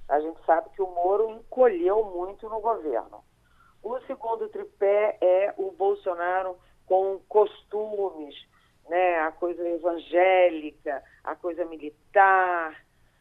[0.10, 3.24] A gente sabe que o Moro encolheu muito no governo.
[3.82, 8.36] O segundo tripé é o Bolsonaro com costumes,
[8.90, 12.76] né, a coisa evangélica, a coisa militar,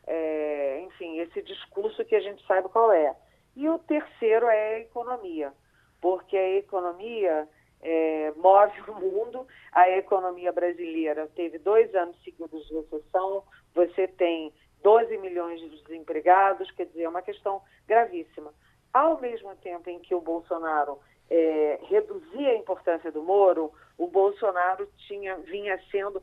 [0.07, 3.15] é, enfim, esse discurso que a gente sabe qual é.
[3.55, 5.53] E o terceiro é a economia,
[6.01, 7.49] porque a economia
[7.83, 9.47] é, move o mundo.
[9.73, 13.45] A economia brasileira teve dois anos seguidos de recessão.
[13.75, 14.53] Você tem
[14.83, 18.53] 12 milhões de desempregados, quer dizer, é uma questão gravíssima.
[18.93, 24.89] Ao mesmo tempo em que o Bolsonaro é, reduzia a importância do Moro, o Bolsonaro
[25.07, 26.23] tinha, vinha sendo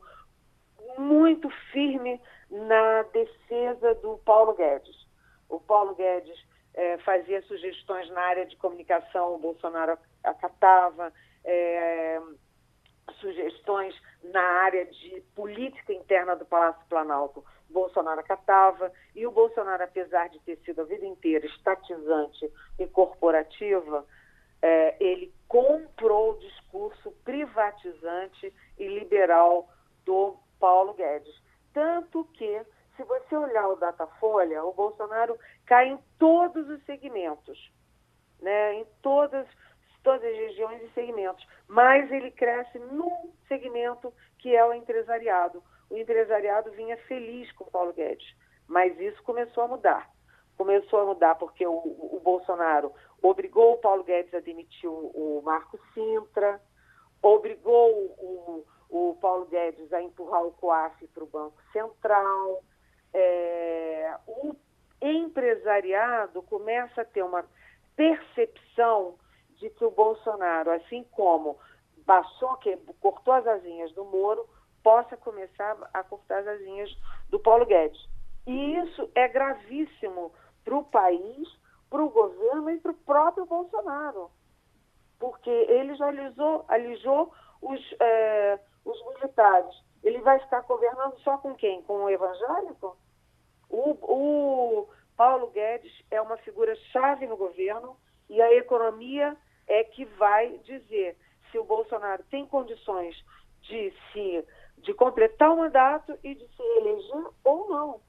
[0.98, 4.96] muito firme na defesa do Paulo Guedes.
[5.48, 6.38] O Paulo Guedes
[6.74, 11.12] é, fazia sugestões na área de comunicação, o Bolsonaro acatava,
[11.48, 12.20] é,
[13.20, 20.28] sugestões na área de política interna do Palácio Planalto, Bolsonaro acatava, e o Bolsonaro, apesar
[20.28, 24.04] de ter sido a vida inteira estatizante e corporativa,
[24.60, 29.68] é, ele comprou o discurso privatizante e liberal
[30.04, 31.34] do Paulo Guedes.
[31.72, 32.62] Tanto que,
[32.96, 37.70] se você olhar o Datafolha, o Bolsonaro cai em todos os segmentos,
[38.40, 38.74] né?
[38.74, 39.46] em todas,
[40.08, 45.62] todas as regiões e segmentos, mas ele cresce num segmento que é o empresariado.
[45.90, 48.26] O empresariado vinha feliz com Paulo Guedes,
[48.66, 50.10] mas isso começou a mudar.
[50.56, 52.90] Começou a mudar porque o, o Bolsonaro
[53.22, 56.58] obrigou o Paulo Guedes a demitir o, o Marco Sintra,
[57.20, 62.62] obrigou o, o Paulo Guedes a empurrar o COAF para o Banco Central.
[63.12, 64.56] É, o
[65.02, 67.44] empresariado começa a ter uma
[67.94, 69.18] percepção
[69.58, 71.56] de que o Bolsonaro, assim como
[72.62, 74.48] que cortou as asinhas do Moro,
[74.82, 76.90] possa começar a cortar as asinhas
[77.28, 78.08] do Paulo Guedes.
[78.46, 80.32] E isso é gravíssimo
[80.64, 81.48] para o país,
[81.90, 84.30] para o governo e para o próprio Bolsonaro,
[85.18, 89.74] porque ele já alisou, alijou os, é, os militares.
[90.02, 91.82] Ele vai ficar governando só com quem?
[91.82, 92.96] Com o evangélico?
[93.68, 97.96] O, o Paulo Guedes é uma figura chave no governo
[98.30, 99.36] e a economia
[99.68, 101.16] é que vai dizer
[101.50, 103.16] se o Bolsonaro tem condições
[103.62, 104.44] de se
[104.82, 108.00] de completar o mandato e de se eleger ou não.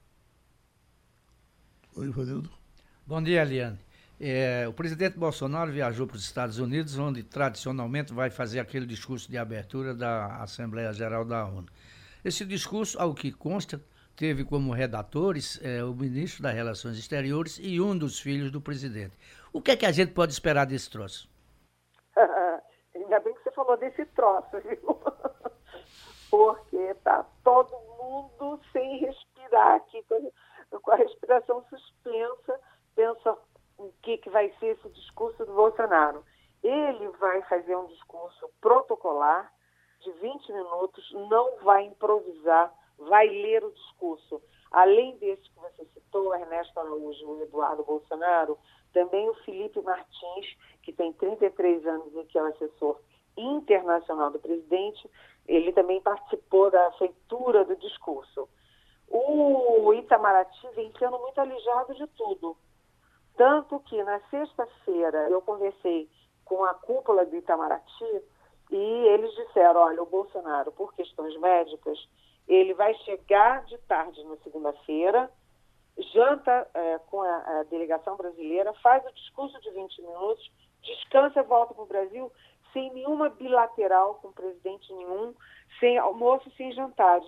[1.96, 2.50] Oi, Vanildo.
[3.06, 3.80] Bom dia, Eliane.
[4.20, 9.30] É, o presidente Bolsonaro viajou para os Estados Unidos, onde tradicionalmente vai fazer aquele discurso
[9.32, 11.68] de abertura da Assembleia Geral da ONU.
[12.24, 13.82] Esse discurso, ao que consta,
[14.16, 19.14] teve como redatores é, o ministro das Relações Exteriores e um dos filhos do presidente.
[19.54, 21.30] O que é que a gente pode esperar desse troço?
[22.96, 25.00] Ainda bem que você falou desse troço, viu?
[26.30, 30.04] Porque tá todo mundo sem respirar aqui,
[30.82, 32.60] com a respiração suspensa,
[32.96, 33.38] pensa
[33.78, 36.24] o que, que vai ser esse discurso do Bolsonaro.
[36.62, 39.52] Ele vai fazer um discurso protocolar
[40.02, 44.42] de 20 minutos, não vai improvisar, vai ler o discurso.
[44.72, 48.58] Além desse que você citou, Ernesto Araújo e Eduardo Bolsonaro,
[48.94, 53.00] também o Felipe Martins, que tem 33 anos e que é o assessor
[53.38, 55.10] internacional do presidente,
[55.48, 58.48] ele também participou da feitura do discurso.
[59.08, 62.56] O Itamaraty vem sendo muito alijado de tudo.
[63.36, 66.10] Tanto que na sexta-feira eu conversei
[66.46, 68.22] com a cúpula do Itamaraty
[68.70, 71.98] e eles disseram, olha, o Bolsonaro, por questões médicas,
[72.48, 75.32] ele vai chegar de tarde na segunda-feira,
[76.14, 81.44] janta é, com a, a, delegação brasileira, faz o discurso de 20 minutos, descansa e
[81.44, 82.32] volta para o Brasil
[82.74, 85.34] sem nenhuma bilateral com presidente nenhum,
[85.80, 87.28] sem almoço, sem jantares.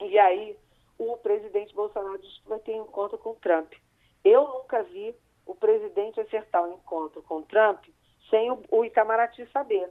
[0.00, 0.56] E aí
[0.98, 3.72] o presidente Bolsonaro disse que vai ter um encontro com Trump.
[4.24, 5.14] Eu nunca vi
[5.46, 7.84] o presidente acertar um encontro com Trump
[8.30, 9.90] sem o, o Itamaraty saber.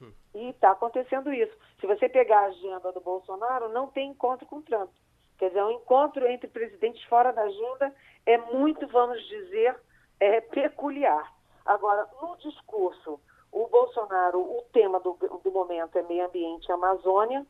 [0.00, 0.12] Uhum.
[0.34, 1.56] E está acontecendo isso.
[1.80, 4.90] Se você pegar a agenda do Bolsonaro, não tem encontro com Trump.
[5.38, 9.76] Quer dizer, um encontro entre presidentes fora da agenda é muito, vamos dizer,
[10.18, 11.32] é, peculiar.
[11.64, 13.20] Agora, no discurso,
[13.52, 17.46] o Bolsonaro, o tema do, do momento é meio ambiente e Amazônia.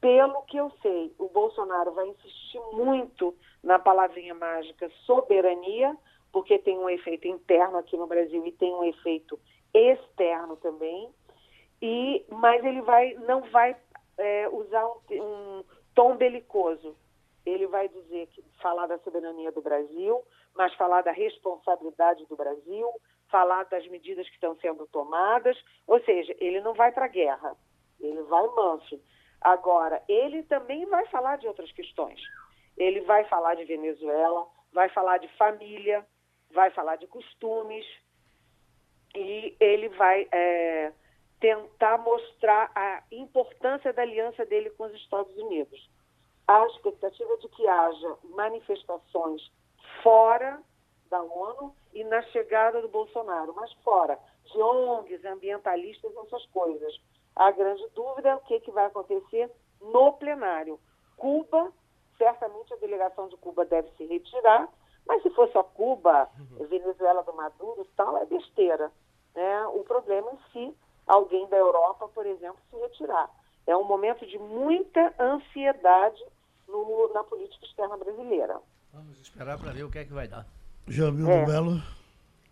[0.00, 5.96] Pelo que eu sei, o Bolsonaro vai insistir muito na palavrinha mágica soberania,
[6.32, 9.38] porque tem um efeito interno aqui no Brasil e tem um efeito
[9.72, 11.08] externo também.
[11.80, 13.76] E mas ele vai não vai
[14.18, 16.96] é, usar um, um tom belicoso.
[17.44, 20.22] Ele vai dizer que falar da soberania do Brasil,
[20.54, 22.88] mas falar da responsabilidade do Brasil,
[23.30, 25.56] falar das medidas que estão sendo tomadas.
[25.86, 27.56] Ou seja, ele não vai para a guerra,
[28.00, 29.00] ele vai manso.
[29.40, 32.20] Agora, ele também vai falar de outras questões.
[32.76, 36.06] Ele vai falar de Venezuela, vai falar de família,
[36.52, 37.84] vai falar de costumes
[39.14, 40.92] e ele vai é,
[41.40, 45.90] tentar mostrar a importância da aliança dele com os Estados Unidos.
[46.46, 49.50] A expectativa de que haja manifestações
[50.02, 50.60] fora
[51.10, 57.00] da ONU e na chegada do Bolsonaro, mas fora, de ONGs, ambientalistas, essas coisas.
[57.36, 60.78] A grande dúvida é o que, que vai acontecer no plenário.
[61.16, 61.72] Cuba
[62.22, 64.68] certamente a delegação de Cuba deve se retirar,
[65.06, 66.30] mas se for só Cuba,
[66.68, 68.92] Venezuela do Maduro tal, é besteira.
[69.34, 69.66] Né?
[69.68, 70.76] O problema é se
[71.06, 73.28] alguém da Europa, por exemplo, se retirar.
[73.66, 76.22] É um momento de muita ansiedade
[76.68, 78.58] no, na política externa brasileira.
[78.92, 80.46] Vamos esperar para ver o que é que vai dar.
[80.88, 81.40] Jamil é.
[81.40, 81.82] do Belo.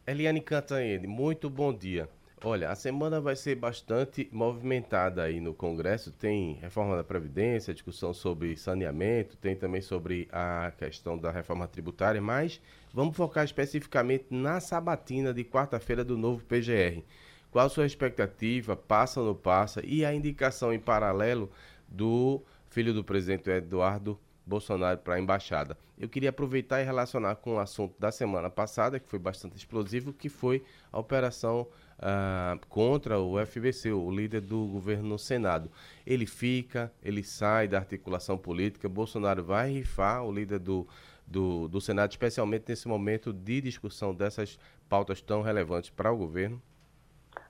[0.07, 2.09] Eliane Cantanhede, muito bom dia.
[2.43, 6.11] Olha, a semana vai ser bastante movimentada aí no Congresso.
[6.11, 12.21] Tem reforma da Previdência, discussão sobre saneamento, tem também sobre a questão da reforma tributária,
[12.21, 12.59] mas
[12.95, 17.05] vamos focar especificamente na sabatina de quarta-feira do novo PGR.
[17.51, 18.77] Qual a sua expectativa?
[18.77, 19.85] Passa ou não passa?
[19.85, 21.51] E a indicação em paralelo
[21.89, 25.77] do filho do presidente Eduardo Bolsonaro para a embaixada.
[25.99, 30.13] Eu queria aproveitar e relacionar com o assunto da semana passada, que foi bastante explosivo,
[30.13, 31.67] que foi a operação
[31.99, 35.71] uh, contra o FBC, o líder do governo no Senado.
[36.07, 40.87] Ele fica, ele sai da articulação política, Bolsonaro vai rifar o líder do,
[41.27, 46.61] do, do Senado, especialmente nesse momento de discussão dessas pautas tão relevantes para o governo?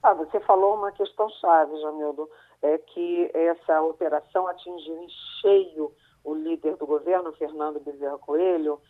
[0.03, 2.29] Ah, você falou uma questão chave, Jamildo,
[2.63, 5.09] é que essa operação atingiu em
[5.41, 5.93] cheio
[6.25, 8.81] o líder do governo, Fernando Bezerra Coelho,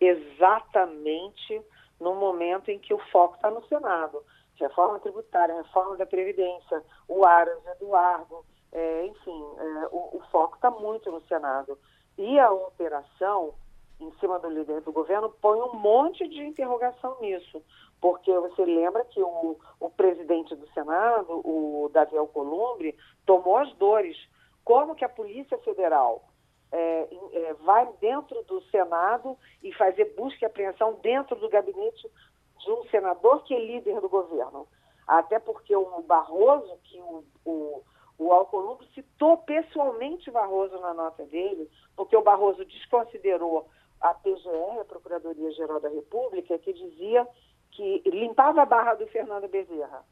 [0.00, 1.62] exatamente
[1.98, 4.22] no momento em que o foco está no Senado
[4.62, 10.70] reforma tributária, reforma da Previdência, o Aras, Eduardo, é, enfim, é, o, o, foco está
[10.70, 11.78] muito no Senado.
[12.16, 13.54] E a operação,
[14.00, 17.62] em cima do líder do governo, põe um monte de interrogação nisso,
[18.02, 24.16] porque você lembra que o, o presidente do Senado, o Davi Alcolumbre, tomou as dores.
[24.64, 26.24] Como que a Polícia Federal
[26.72, 32.10] é, é, vai dentro do Senado e fazer busca e apreensão dentro do gabinete
[32.58, 34.66] de um senador que é líder do governo.
[35.06, 37.82] Até porque o Barroso, que o, o,
[38.18, 43.68] o Alcolumbre citou pessoalmente Barroso na nota dele, porque o Barroso desconsiderou
[44.00, 47.26] a PGR, a Procuradoria-Geral da República, que dizia
[47.72, 50.04] que limpava a barra do Fernando Bezerra.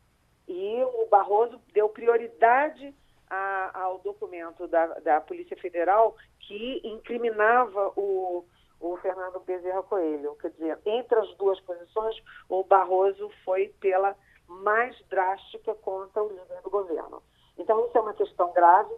[0.49, 2.95] E o Barroso deu prioridade
[3.29, 8.45] a, ao documento da, da Polícia Federal que incriminava o,
[8.81, 10.37] o Fernando Bezerra Coelho.
[10.41, 12.17] Quer dizer, entre as duas posições,
[12.49, 14.17] o Barroso foi pela
[14.49, 17.23] mais drástica contra o líder do governo.
[17.57, 18.93] Então, isso é uma questão grave.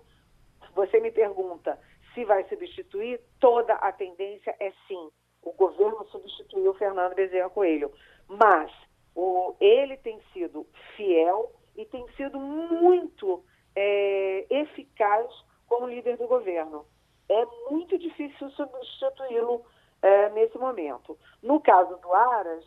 [0.74, 1.78] Você me pergunta
[2.14, 5.10] se vai substituir, toda a tendência é sim.
[5.42, 7.92] O governo substituiu Fernando Bezerra Coelho.
[8.28, 8.72] Mas
[9.14, 10.66] o, ele tem sido
[10.96, 15.28] fiel e tem sido muito é, eficaz
[15.66, 16.86] como líder do governo
[17.32, 19.64] é muito difícil substituí-lo
[20.02, 21.18] é, nesse momento.
[21.42, 22.64] No caso do Aras,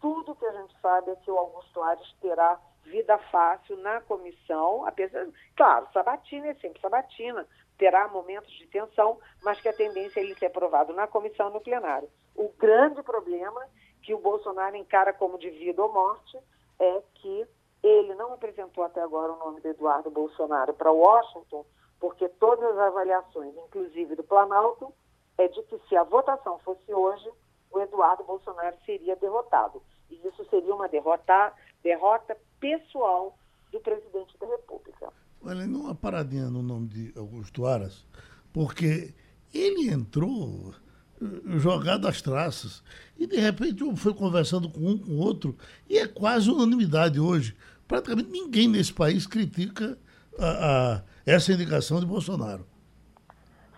[0.00, 4.86] tudo que a gente sabe é que o Augusto Aras terá vida fácil na comissão,
[4.86, 7.46] apesar, claro, sabatina é sempre sabatina,
[7.80, 11.52] terá momentos de tensão, mas que a tendência é ele ser aprovado na comissão e
[11.54, 12.10] no plenário.
[12.36, 13.66] O grande problema
[14.02, 16.38] que o Bolsonaro encara como de vida ou morte
[16.78, 17.48] é que
[17.82, 21.64] ele não apresentou até agora o nome de Eduardo Bolsonaro para Washington,
[21.98, 24.92] porque todas as avaliações, inclusive do Planalto,
[25.38, 27.30] é de que se a votação fosse hoje,
[27.70, 29.82] o Eduardo Bolsonaro seria derrotado.
[30.10, 33.34] E isso seria uma derrota, derrota pessoal
[33.72, 35.10] do presidente da República.
[35.42, 38.06] Olha, não uma paradinha no nome de Augusto Aras,
[38.52, 39.14] porque
[39.54, 40.74] ele entrou
[41.20, 42.82] eh, jogado às traças
[43.18, 45.56] e de repente foi conversando com um com o outro
[45.88, 47.56] e é quase unanimidade hoje.
[47.88, 49.98] Praticamente ninguém nesse país critica
[50.38, 52.66] a, a essa indicação de Bolsonaro.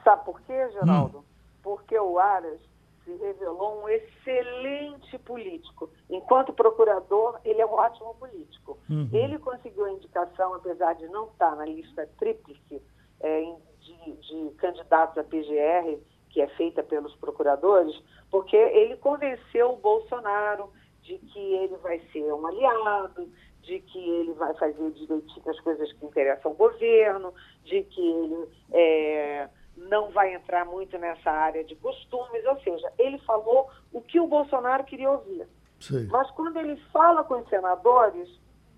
[0.02, 1.18] Sabe por quê, Geraldo?
[1.18, 1.24] Hum.
[1.62, 2.60] Porque o Aras
[3.04, 5.90] se revelou um excelente político.
[6.08, 8.78] Enquanto procurador, ele é um ótimo político.
[8.88, 9.08] Uhum.
[9.12, 12.82] Ele conseguiu a indicação, apesar de não estar na lista tríplice
[13.20, 15.98] é, de, de candidatos à PGR,
[16.30, 17.94] que é feita pelos procuradores,
[18.30, 20.70] porque ele convenceu o Bolsonaro
[21.02, 23.28] de que ele vai ser um aliado,
[23.62, 27.34] de que ele vai fazer direitinho as coisas que interessam ao governo,
[27.64, 33.18] de que ele é, não vai entrar muito nessa área de costumes, ou seja, ele
[33.18, 35.46] falou o que o Bolsonaro queria ouvir.
[35.80, 36.06] Sim.
[36.10, 38.28] Mas quando ele fala com os senadores,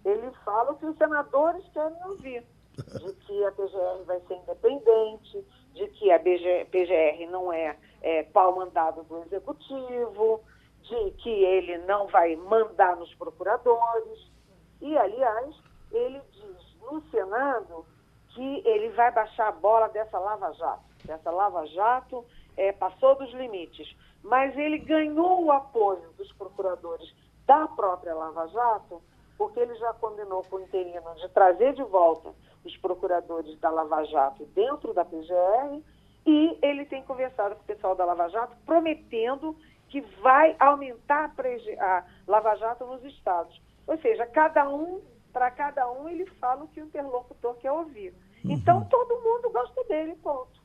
[0.05, 2.45] ele fala o que os senadores querem ouvir.
[2.77, 8.25] De que a PGR vai ser independente, de que a BG, PGR não é, é
[8.25, 10.41] pau mandado do executivo,
[10.83, 14.33] de que ele não vai mandar nos procuradores.
[14.81, 15.55] E, aliás,
[15.93, 17.87] ele diz no Senado
[18.35, 20.82] que ele vai baixar a bola dessa Lava Jato.
[21.09, 22.24] Essa Lava Jato
[22.57, 23.97] é, passou dos limites.
[24.22, 27.14] Mas ele ganhou o apoio dos procuradores
[27.47, 29.03] da própria Lava Jato,
[29.37, 32.32] porque ele já combinou com o interino de trazer de volta
[32.64, 35.82] os procuradores da Lava Jato dentro da PGR
[36.26, 39.55] E ele tem conversado com o pessoal da Lava Jato, prometendo
[39.91, 41.30] que vai aumentar
[41.78, 43.61] a, a Lava Jato nos estados.
[43.87, 48.14] Ou seja, cada um, para cada um, ele fala o que o interlocutor quer ouvir.
[48.45, 48.53] Uhum.
[48.53, 50.63] Então, todo mundo gosta dele, ponto.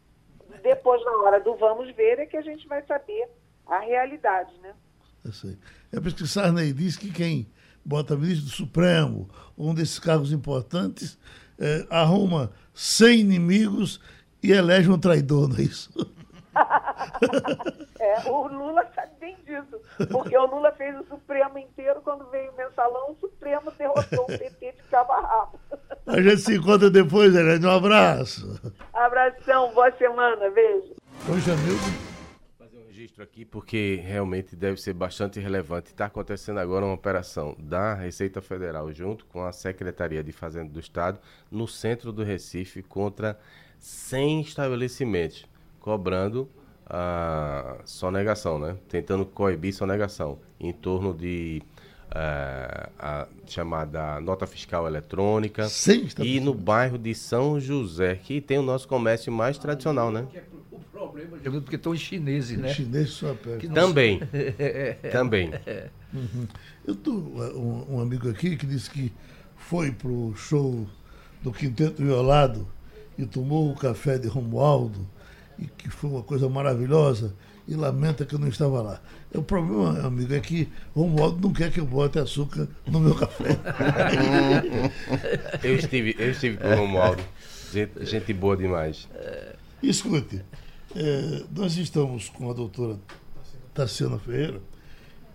[0.61, 3.29] Depois, na hora do vamos ver, é que a gente vai saber
[3.65, 4.73] a realidade, né?
[5.23, 5.57] Eu sei.
[5.91, 7.49] É por isso que Sarney diz que quem
[7.85, 11.17] bota ministro do Supremo, um desses cargos importantes,
[11.57, 13.99] é, arruma 100 inimigos
[14.41, 15.91] e elege um traidor, não é isso?
[17.99, 19.79] é, o Lula sabe bem disso,
[20.11, 24.27] porque o Lula fez o Supremo inteiro, quando veio o mensalão, o Supremo derrotou o
[24.27, 25.13] PT de cabo
[26.07, 27.65] a gente se encontra depois, Helene.
[27.65, 28.59] Um abraço.
[28.93, 30.95] Abração, boa semana, beijo.
[31.29, 32.09] Oi, Jamildo
[32.99, 35.87] registro aqui porque realmente deve ser bastante relevante.
[35.87, 40.79] Está acontecendo agora uma operação da Receita Federal junto com a Secretaria de Fazenda do
[40.79, 41.17] Estado
[41.49, 43.39] no centro do Recife contra
[43.77, 45.45] 100 estabelecimentos,
[45.79, 46.49] cobrando
[46.85, 48.75] a sonegação, né?
[48.87, 51.61] Tentando coibir sonegação em torno de
[52.07, 58.57] uh, a chamada nota fiscal eletrônica Sim, e no bairro de São José, que tem
[58.57, 60.27] o nosso comércio mais tradicional, né?
[60.99, 62.69] problema, porque estão os chineses, né?
[62.69, 63.73] Os chineses só pegam.
[63.73, 64.19] Também.
[65.11, 65.51] Também.
[66.13, 66.47] Uhum.
[66.85, 69.11] Eu tô um, um, amigo aqui que disse que
[69.55, 70.87] foi pro show
[71.41, 72.67] do Quinteto Violado
[73.17, 75.07] e tomou o café de Romualdo
[75.59, 77.35] e que foi uma coisa maravilhosa
[77.67, 79.01] e lamenta que eu não estava lá.
[79.33, 83.57] O problema, amigo, é que Romualdo não quer que eu bote açúcar no meu café.
[85.63, 87.21] eu estive, eu estive com o Romualdo.
[87.71, 89.07] Gente, gente boa demais.
[89.83, 90.43] Escute,
[90.95, 92.97] é, nós estamos com a doutora
[93.73, 94.61] Tassiana Ferreira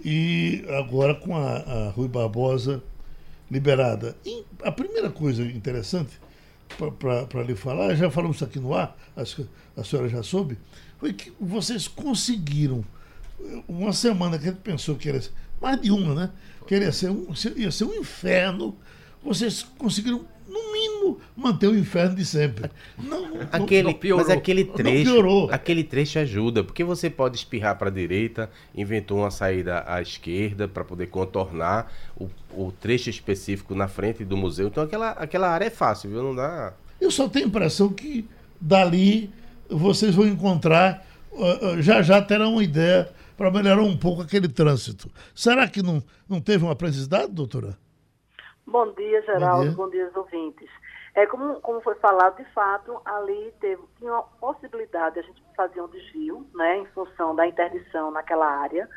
[0.05, 2.83] e agora com a, a Rui Barbosa
[3.49, 4.17] liberada.
[4.27, 6.21] E a primeira coisa interessante
[6.77, 8.97] para lhe falar, já falamos aqui no ar,
[9.35, 9.47] que
[9.77, 10.59] a senhora já soube,
[10.99, 12.85] foi que vocês conseguiram,
[13.69, 15.21] uma semana que a gente pensou que era
[15.61, 16.31] mais de uma, né?
[16.67, 18.77] Que ia ser um, ia ser um inferno,
[19.23, 20.25] vocês conseguiram
[20.55, 22.71] no mínimo, manter o inferno de sempre.
[22.97, 27.93] Não, aquele, não mas aquele trecho, aquele trecho ajuda, porque você pode espirrar para a
[27.93, 34.25] direita, inventou uma saída à esquerda para poder contornar o, o, trecho específico na frente
[34.25, 34.69] do museu.
[34.69, 36.23] Então aquela, aquela área é fácil, viu?
[36.23, 36.73] Não dá.
[37.01, 38.25] Eu só tenho a impressão que
[38.61, 39.31] dali
[39.69, 41.05] vocês vão encontrar,
[41.81, 45.11] já já terão uma ideia para melhorar um pouco aquele trânsito.
[45.35, 47.77] Será que não, não teve uma aprendizado, doutora?
[48.67, 49.73] Bom dia, Geraldo.
[49.73, 50.71] Bom dia, Bom dia ouvintes.
[51.15, 55.43] É, como, como foi falado, de fato, ali teve, tinha uma possibilidade de a gente
[55.57, 58.89] fazer um desvio, né, em função da interdição naquela área.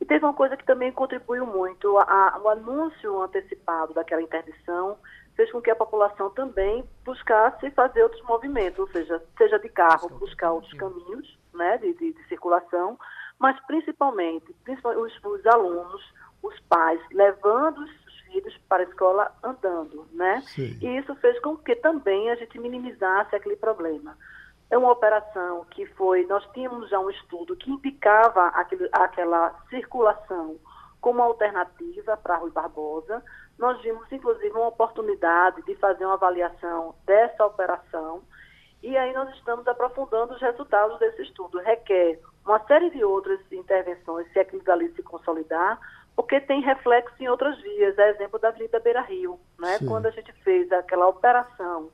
[0.00, 4.96] E teve uma coisa que também contribuiu muito, a, o anúncio antecipado daquela interdição
[5.36, 10.08] fez com que a população também buscasse fazer outros movimentos, ou seja, seja de carro,
[10.18, 12.98] buscar outros caminhos né, de, de, de circulação,
[13.38, 16.02] mas principalmente, principalmente os, os alunos,
[16.42, 17.99] os pais, levando os
[18.30, 20.40] filhos para a escola andando, né?
[20.42, 20.78] Sim.
[20.80, 24.16] E isso fez com que também a gente minimizasse aquele problema.
[24.70, 30.56] É uma operação que foi, nós tínhamos já um estudo que indicava aquele, aquela circulação
[31.00, 33.22] como alternativa para Rui Barbosa.
[33.58, 38.22] Nós vimos, inclusive, uma oportunidade de fazer uma avaliação dessa operação
[38.82, 41.58] e aí nós estamos aprofundando os resultados desse estudo.
[41.58, 45.78] Requer uma série de outras intervenções, se aquilo dali se consolidar,
[46.16, 47.98] porque tem reflexo em outras vias.
[47.98, 49.78] É exemplo da Avenida Beira Rio, né?
[49.86, 51.90] quando a gente fez aquela operação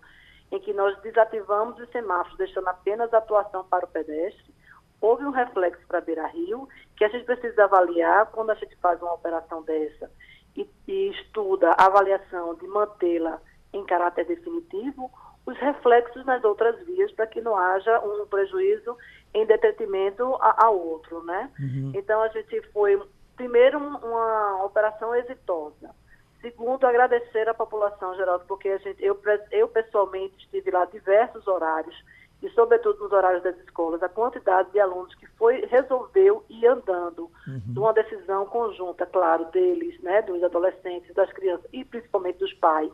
[0.50, 4.54] em que nós desativamos os semáforos, deixando apenas a atuação para o pedestre,
[5.00, 9.00] houve um reflexo para Beira Rio que a gente precisa avaliar quando a gente faz
[9.02, 10.10] uma operação dessa
[10.56, 13.40] e, e estuda a avaliação de mantê-la
[13.72, 15.10] em caráter definitivo,
[15.44, 18.96] os reflexos nas outras vias para que não haja um prejuízo
[19.34, 21.50] em detrimento ao outro, né?
[21.60, 21.92] Uhum.
[21.94, 23.00] Então a gente foi
[23.36, 25.94] primeiro, uma operação exitosa.
[26.40, 29.18] Segundo, agradecer à população, Geraldo, porque a gente, eu,
[29.50, 31.94] eu pessoalmente estive lá diversos horários,
[32.42, 37.30] e sobretudo nos horários das escolas, a quantidade de alunos que foi resolveu ir andando,
[37.46, 37.60] uhum.
[37.64, 42.92] de uma decisão conjunta, claro, deles, né, dos adolescentes, das crianças e principalmente dos pais,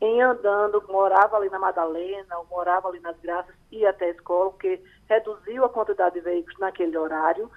[0.00, 4.80] em andando, morava ali na Madalena, morava ali nas Graças, ia até a escola, porque
[5.08, 7.50] reduziu a quantidade de veículos naquele horário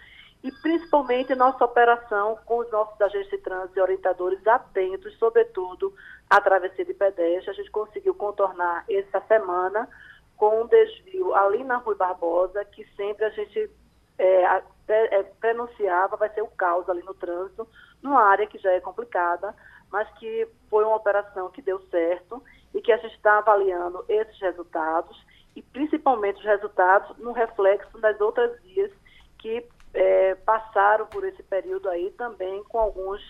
[0.43, 5.93] e principalmente nossa operação com os nossos agentes de trânsito e orientadores atentos, sobretudo
[6.29, 7.51] à travessia de pedestre.
[7.51, 9.87] A gente conseguiu contornar essa semana
[10.35, 13.69] com um desvio ali na Rui Barbosa, que sempre a gente
[14.17, 17.67] é, é, prenunciava, vai ser o caos ali no trânsito,
[18.01, 19.55] numa área que já é complicada,
[19.91, 22.41] mas que foi uma operação que deu certo
[22.73, 25.23] e que a gente está avaliando esses resultados
[25.55, 28.91] e principalmente os resultados no reflexo das outras vias
[29.37, 33.21] que é, passaram por esse período aí também com alguns,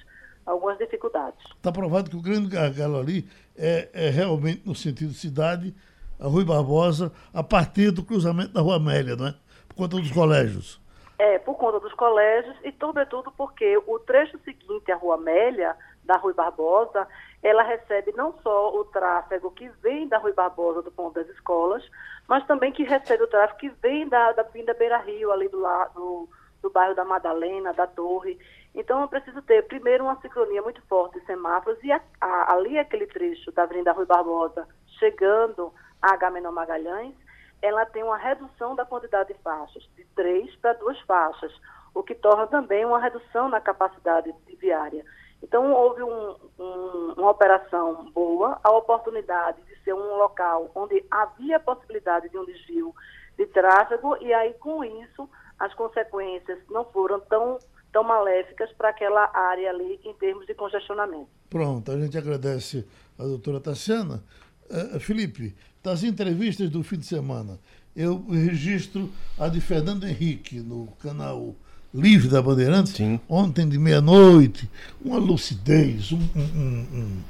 [0.46, 1.40] algumas dificuldades.
[1.56, 5.74] Está provado que o grande gargalo ali é, é realmente no sentido cidade,
[6.20, 9.36] a Rui Barbosa, a partir do cruzamento da Rua Amélia, não é?
[9.68, 10.80] Por conta dos colégios.
[11.18, 16.18] É, por conta dos colégios e, sobretudo, porque o trecho seguinte, a Rua Amélia, da
[16.18, 17.08] Rui Barbosa,
[17.44, 21.84] ela recebe não só o tráfego que vem da Rui Barbosa, do ponto das escolas,
[22.28, 25.60] mas também que recebe o tráfego que vem da, da Vinda Beira Rio, ali do,
[25.60, 26.30] lado
[26.62, 28.40] do bairro da Madalena, da Torre.
[28.74, 33.08] Então, eu preciso ter, primeiro, uma sincronia muito forte semáforos e a, a, ali aquele
[33.08, 34.68] trecho da Avenida Rui Barbosa,
[35.00, 37.16] chegando a Agamenon Magalhães,
[37.62, 41.54] ela tem uma redução da quantidade de faixas, de três para duas faixas,
[41.94, 45.06] o que torna também uma redução na capacidade viária.
[45.44, 51.60] Então, houve um, um, uma operação boa, a oportunidade de ser um local onde havia
[51.60, 52.94] possibilidade de um desvio
[53.38, 55.30] de tráfego, e aí, com isso,
[55.62, 57.60] as consequências não foram tão,
[57.94, 61.28] tão maléficas para aquela área ali em termos de congestionamento.
[61.50, 62.84] Pronto, a gente agradece
[63.18, 64.24] a doutora Tassiana.
[64.68, 67.60] Uh, Felipe, das entrevistas do fim de semana,
[67.96, 69.08] eu registro
[69.38, 71.54] a de Fernando Henrique no canal
[71.94, 73.20] Livre da Bandeirantes, Sim.
[73.30, 74.68] ontem de meia-noite,
[75.04, 77.22] uma lucidez, um, um, um,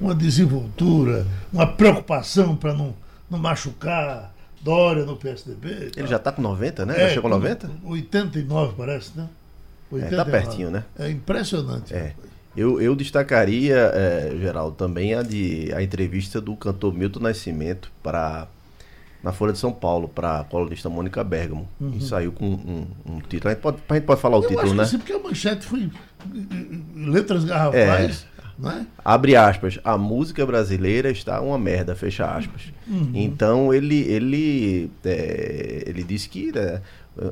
[0.00, 2.96] uma desenvoltura, uma preocupação para não,
[3.30, 5.92] não machucar Dória no PSDB.
[5.96, 6.94] Ele já está com 90, né?
[6.96, 7.70] É, já chegou a 90?
[7.84, 9.28] 89, parece, né?
[9.92, 10.84] Está é, pertinho, né?
[10.98, 11.94] É impressionante.
[11.94, 12.14] É.
[12.56, 18.48] Eu, eu destacaria, é, Geraldo, também a, de, a entrevista do cantor Milton Nascimento para
[19.22, 21.68] na Folha de São Paulo para a colunista Mônica Bergamo.
[21.80, 21.92] Uhum.
[21.96, 23.50] E saiu com um, um, título.
[23.50, 24.84] A gente, pode, a gente pode falar o eu título, né?
[24.84, 25.90] Sim, porque a manchete foi
[26.94, 28.26] letras garrafais.
[28.34, 28.37] É.
[28.64, 28.84] É?
[29.04, 32.72] Abre aspas, a música brasileira está uma merda, fecha aspas.
[32.88, 33.12] Uhum.
[33.14, 36.80] Então ele ele é, ele disse que né,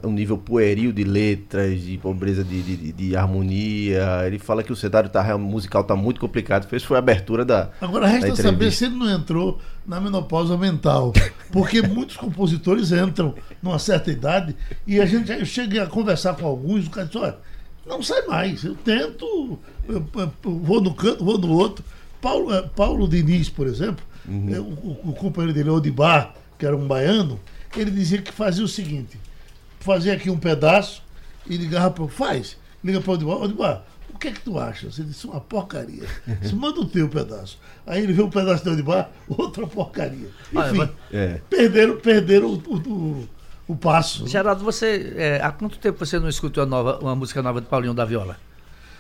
[0.05, 4.23] um nível pueril de letras, de pobreza de, de, de, harmonia.
[4.27, 6.67] Ele fala que o cenário tá, musical está muito complicado.
[6.67, 7.71] Fez foi a abertura da.
[7.81, 11.13] Agora resta da saber se ele não entrou na menopausa mental.
[11.53, 14.57] Porque muitos compositores entram numa certa idade
[14.87, 17.37] e a gente eu cheguei a conversar com alguns, o cara disse, olha,
[17.87, 18.65] não sai mais.
[18.65, 19.59] Eu tento,
[19.89, 21.85] eu, eu, vou no canto, vou no outro.
[22.21, 24.99] Paulo, eh, Paulo Diniz, por exemplo, uhum.
[25.05, 27.39] O, o, companheiro dele, Odibar, que era um baiano,
[27.77, 29.19] ele dizia que fazia o seguinte
[29.87, 31.01] fazer aqui um pedaço
[31.47, 34.91] e ligava para faz, liga para o Odimar, Odimar, o que é que tu acha?
[34.91, 36.05] Você disse uma porcaria.
[36.43, 37.59] Você manda o teu pedaço.
[37.87, 40.29] Aí ele vê um pedaço de Odimar, outra porcaria.
[40.53, 41.41] Enfim, é.
[41.49, 43.29] perderam, perderam o, o,
[43.67, 44.27] o, passo.
[44.27, 47.67] Geraldo, você, é, há quanto tempo você não escutou a nova, uma música nova de
[47.67, 48.39] Paulinho da Viola?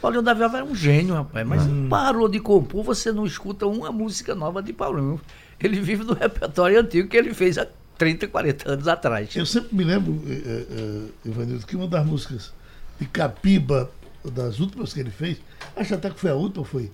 [0.01, 1.89] Paulinho da Viola era um gênio, rapaz, mas hum.
[1.89, 5.21] parou de compor, você não escuta uma música nova de Paulinho.
[5.61, 9.35] Ele vive no repertório antigo que ele fez há 30, 40 anos atrás.
[9.35, 12.53] Eu sempre me lembro, é, Ivanildo, que uma das músicas
[12.99, 13.91] de Capiba,
[14.25, 15.39] das últimas que ele fez,
[15.75, 16.91] acho até que foi a última, foi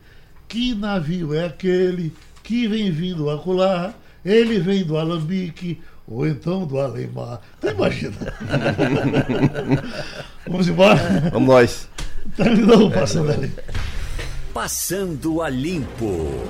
[0.49, 2.12] Que navio é aquele
[2.43, 3.95] que vem vindo acolá,
[4.25, 7.41] ele vem do Alambique, ou então do Alemar.
[7.59, 8.17] Então imagina.
[10.47, 11.31] Vamos embora?
[11.33, 11.89] Vamos nós.
[12.37, 13.53] Terminou passando ali.
[14.53, 16.49] Passando a limpo.